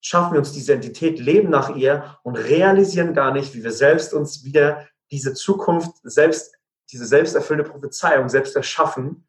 [0.00, 4.14] schaffen wir uns diese Identität, leben nach ihr und realisieren gar nicht, wie wir selbst
[4.14, 6.54] uns wieder diese Zukunft selbst,
[6.90, 9.26] diese selbsterfüllende Prophezeiung selbst erschaffen.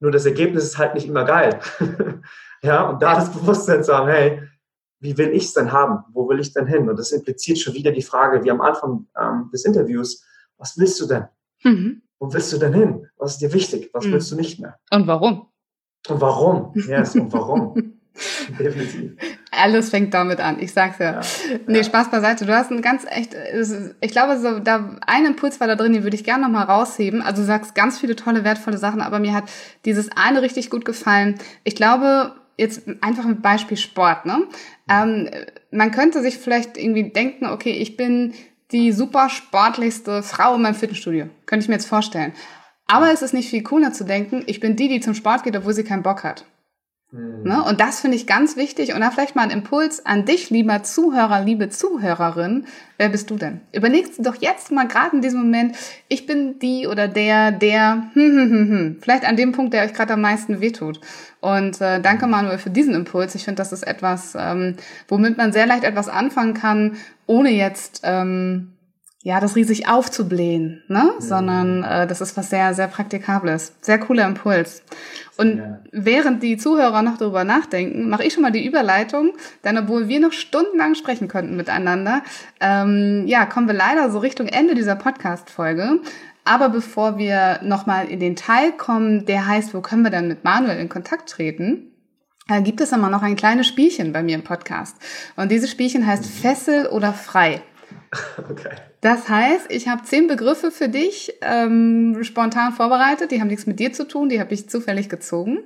[0.00, 1.60] Nur das Ergebnis ist halt nicht immer geil.
[2.62, 4.42] ja, und da das Bewusstsein zu haben, hey,
[5.00, 6.04] wie will ich es denn haben?
[6.12, 6.88] Wo will ich denn hin?
[6.88, 10.24] Und das impliziert schon wieder die Frage, wie am Anfang ähm, des Interviews,
[10.58, 11.24] was willst du denn?
[11.64, 12.02] Mhm.
[12.18, 13.08] Wo willst du denn hin?
[13.16, 13.90] Was ist dir wichtig?
[13.92, 14.12] Was mhm.
[14.12, 14.78] willst du nicht mehr?
[14.90, 15.48] Und warum?
[16.08, 16.72] Und warum?
[16.86, 17.98] Yes, und warum?
[18.58, 19.16] Definitiv.
[19.60, 20.58] Alles fängt damit an.
[20.60, 21.12] Ich sag's ja.
[21.12, 21.20] ja.
[21.66, 21.84] Nee, ja.
[21.84, 22.46] Spaß beiseite.
[22.46, 23.34] Du hast ein ganz echt,
[24.00, 27.22] ich glaube, so, da, ein Impuls war da drin, den würde ich gerne nochmal rausheben.
[27.22, 29.44] Also du sagst ganz viele tolle, wertvolle Sachen, aber mir hat
[29.84, 31.36] dieses eine richtig gut gefallen.
[31.64, 34.46] Ich glaube, jetzt einfach ein Beispiel Sport, ne?
[34.88, 35.28] Ähm,
[35.70, 38.34] man könnte sich vielleicht irgendwie denken, okay, ich bin
[38.72, 41.26] die super sportlichste Frau in meinem Fitnessstudio.
[41.46, 42.32] Könnte ich mir jetzt vorstellen.
[42.86, 45.56] Aber es ist nicht viel cooler zu denken, ich bin die, die zum Sport geht,
[45.56, 46.44] obwohl sie keinen Bock hat.
[47.12, 47.42] Mhm.
[47.42, 47.62] Ne?
[47.64, 48.94] Und das finde ich ganz wichtig.
[48.94, 52.66] Und da vielleicht mal ein Impuls an dich, lieber Zuhörer, liebe Zuhörerin.
[52.98, 53.60] Wer bist du denn?
[53.72, 55.76] Überlegst du doch jetzt mal gerade in diesem Moment,
[56.08, 58.96] ich bin die oder der, der, hm, hm, hm, hm.
[59.00, 61.00] vielleicht an dem Punkt, der euch gerade am meisten wehtut.
[61.40, 63.34] Und äh, danke Manuel für diesen Impuls.
[63.34, 64.76] Ich finde, das ist etwas, ähm,
[65.08, 66.96] womit man sehr leicht etwas anfangen kann,
[67.26, 68.72] ohne jetzt ähm,
[69.22, 71.12] ja, das riesig aufzublähen, ne?
[71.14, 71.20] Mhm.
[71.20, 73.74] sondern äh, das ist was sehr, sehr Praktikables.
[73.82, 74.82] Sehr cooler Impuls.
[75.36, 75.78] Und ja.
[75.92, 80.20] während die Zuhörer noch darüber nachdenken, mache ich schon mal die Überleitung, denn obwohl wir
[80.20, 82.22] noch stundenlang sprechen könnten miteinander,
[82.60, 86.00] ähm, ja, kommen wir leider so Richtung Ende dieser Podcast-Folge.
[86.44, 90.44] Aber bevor wir nochmal in den Teil kommen, der heißt, wo können wir dann mit
[90.44, 91.92] Manuel in Kontakt treten,
[92.48, 94.96] äh, gibt es immer noch ein kleines Spielchen bei mir im Podcast.
[95.36, 96.28] Und dieses Spielchen heißt mhm.
[96.28, 97.60] Fessel oder Frei.
[98.50, 98.70] Okay.
[99.00, 103.30] Das heißt, ich habe zehn Begriffe für dich ähm, spontan vorbereitet.
[103.30, 105.60] Die haben nichts mit dir zu tun, die habe ich zufällig gezogen.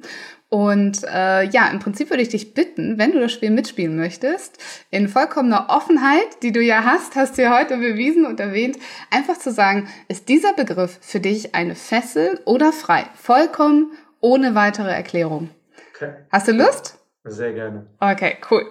[0.49, 4.59] Und äh, ja, im Prinzip würde ich dich bitten, wenn du das Spiel mitspielen möchtest,
[4.91, 8.78] in vollkommener Offenheit, die du ja hast, hast du ja heute bewiesen und erwähnt,
[9.11, 13.07] einfach zu sagen, ist dieser Begriff für dich eine Fessel oder frei?
[13.16, 15.51] Vollkommen ohne weitere Erklärung.
[15.93, 16.12] Okay.
[16.30, 16.99] Hast du Lust?
[17.24, 17.87] Sehr gerne.
[17.99, 18.64] Okay, cool.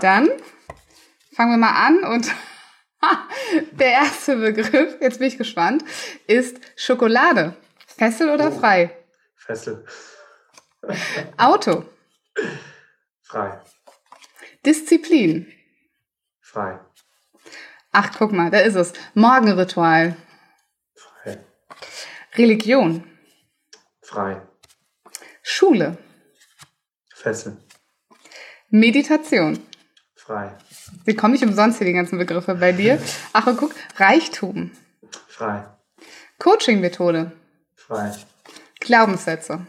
[0.00, 0.28] Dann
[1.32, 2.30] fangen wir mal an und
[3.72, 5.84] Der erste Begriff, jetzt bin ich gespannt,
[6.26, 7.56] ist Schokolade.
[7.86, 8.58] Fessel oder oh.
[8.58, 8.96] frei?
[9.36, 9.84] Fessel.
[11.36, 11.84] Auto.
[13.22, 13.60] Frei.
[14.64, 15.52] Disziplin.
[16.40, 16.80] Frei.
[17.92, 18.92] Ach, guck mal, da ist es.
[19.14, 20.16] Morgenritual.
[20.94, 21.38] Frei.
[22.36, 23.04] Religion.
[24.02, 24.42] Frei.
[25.42, 25.98] Schule.
[27.14, 27.56] Fessel.
[28.70, 29.66] Meditation.
[30.14, 30.56] Frei.
[31.04, 33.00] Wie komme ich umsonst hier die ganzen Begriffe bei dir?
[33.32, 34.70] Ach, und guck, Reichtum.
[35.26, 35.64] Frei.
[36.38, 37.32] Coaching-Methode.
[37.74, 38.12] Frei.
[38.80, 39.66] Glaubenssätze.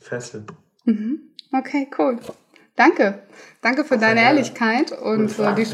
[0.00, 0.44] Fessel.
[0.84, 1.20] Mhm.
[1.52, 2.18] Okay, cool.
[2.76, 3.22] Danke.
[3.60, 4.22] Danke für deine.
[4.22, 5.66] Ehrlichkeit und die,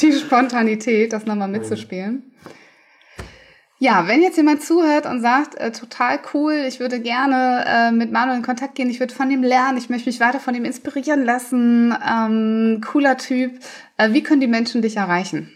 [0.00, 2.31] die Spontanität, das nochmal mitzuspielen.
[3.82, 8.12] Ja, wenn jetzt jemand zuhört und sagt, äh, total cool, ich würde gerne äh, mit
[8.12, 10.64] Manuel in Kontakt gehen, ich würde von ihm lernen, ich möchte mich weiter von ihm
[10.64, 13.58] inspirieren lassen, ähm, cooler Typ,
[13.96, 15.50] äh, wie können die Menschen dich erreichen?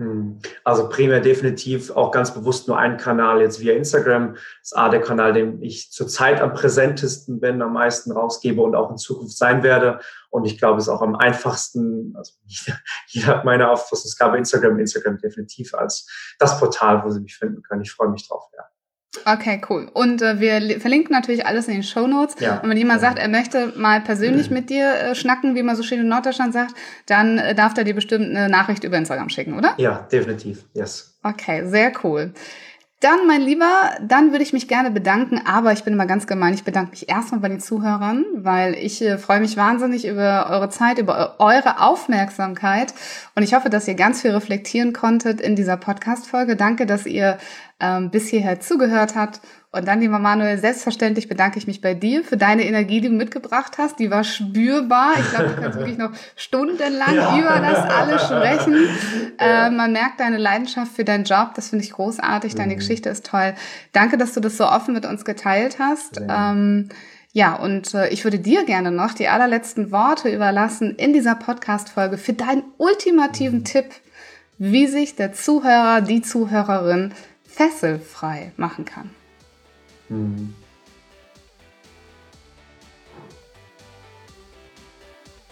[0.00, 0.38] Hm.
[0.64, 4.32] Also primär definitiv auch ganz bewusst nur ein Kanal jetzt via Instagram.
[4.32, 8.74] Das ist A, der Kanal, den ich zurzeit am präsentesten bin, am meisten rausgebe und
[8.74, 10.00] auch in Zukunft sein werde.
[10.30, 12.78] Und ich glaube, es ist auch am einfachsten, also jeder,
[13.08, 17.82] jeder hat meine Auffassungsgabe Instagram, Instagram definitiv als das Portal, wo Sie mich finden können.
[17.82, 18.64] Ich freue mich drauf, ja.
[19.24, 19.90] Okay, cool.
[19.92, 22.36] Und äh, wir li- verlinken natürlich alles in den Show Notes.
[22.38, 22.60] Ja.
[22.60, 23.08] Und wenn jemand Ja.
[23.08, 26.52] sagt, er möchte mal persönlich mit dir äh, schnacken, wie man so schön in Norddeutschland
[26.52, 26.74] sagt,
[27.06, 29.74] dann äh, darf er dir bestimmt eine Nachricht über Instagram schicken, oder?
[29.78, 31.18] Ja, definitiv, yes.
[31.24, 32.32] Okay, sehr cool.
[33.00, 36.52] Dann, mein Lieber, dann würde ich mich gerne bedanken, aber ich bin immer ganz gemein.
[36.52, 40.68] Ich bedanke mich erstmal bei den Zuhörern, weil ich äh, freue mich wahnsinnig über eure
[40.68, 42.92] Zeit, über eu- eure Aufmerksamkeit
[43.34, 46.56] und ich hoffe, dass ihr ganz viel reflektieren konntet in dieser Podcast-Folge.
[46.56, 47.38] Danke, dass ihr
[47.80, 49.40] ähm, bis hierher zugehört habt.
[49.72, 53.14] Und dann, lieber Manuel, selbstverständlich bedanke ich mich bei dir für deine Energie, die du
[53.14, 54.00] mitgebracht hast.
[54.00, 55.12] Die war spürbar.
[55.20, 57.38] Ich glaube, du kannst wirklich noch stundenlang Ja.
[57.38, 58.88] über das alles sprechen.
[59.38, 61.52] Äh, man merkt deine Leidenschaft für deinen Job.
[61.54, 62.56] Das finde ich großartig.
[62.56, 62.78] Deine Mhm.
[62.78, 63.54] Geschichte ist toll.
[63.92, 66.20] Danke, dass du das so offen mit uns geteilt hast.
[66.28, 66.88] Ähm,
[67.32, 72.18] ja, und äh, ich würde dir gerne noch die allerletzten Worte überlassen in dieser Podcast-Folge
[72.18, 73.86] für deinen ultimativen Tipp,
[74.58, 77.12] wie sich der Zuhörer, die Zuhörerin
[77.50, 79.10] fesselfrei machen kann.
[80.08, 80.54] Hm.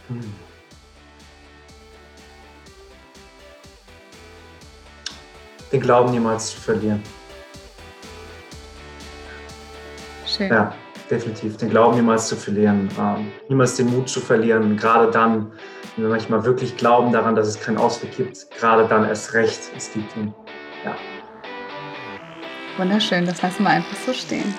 [0.08, 0.32] Hm.
[5.70, 7.02] Den Glauben niemals zu verlieren.
[10.26, 10.48] Schön.
[10.48, 10.74] Ja,
[11.10, 11.58] definitiv.
[11.58, 12.88] Den Glauben niemals zu verlieren.
[12.98, 14.76] Ähm, niemals den Mut zu verlieren.
[14.78, 15.52] Gerade dann,
[15.96, 19.60] wenn wir manchmal wirklich glauben daran, dass es keinen Ausweg gibt, gerade dann erst recht,
[19.76, 20.32] es gibt ihn.
[20.84, 20.96] Ja.
[22.78, 24.54] Wunderschön, das lassen wir einfach so stehen.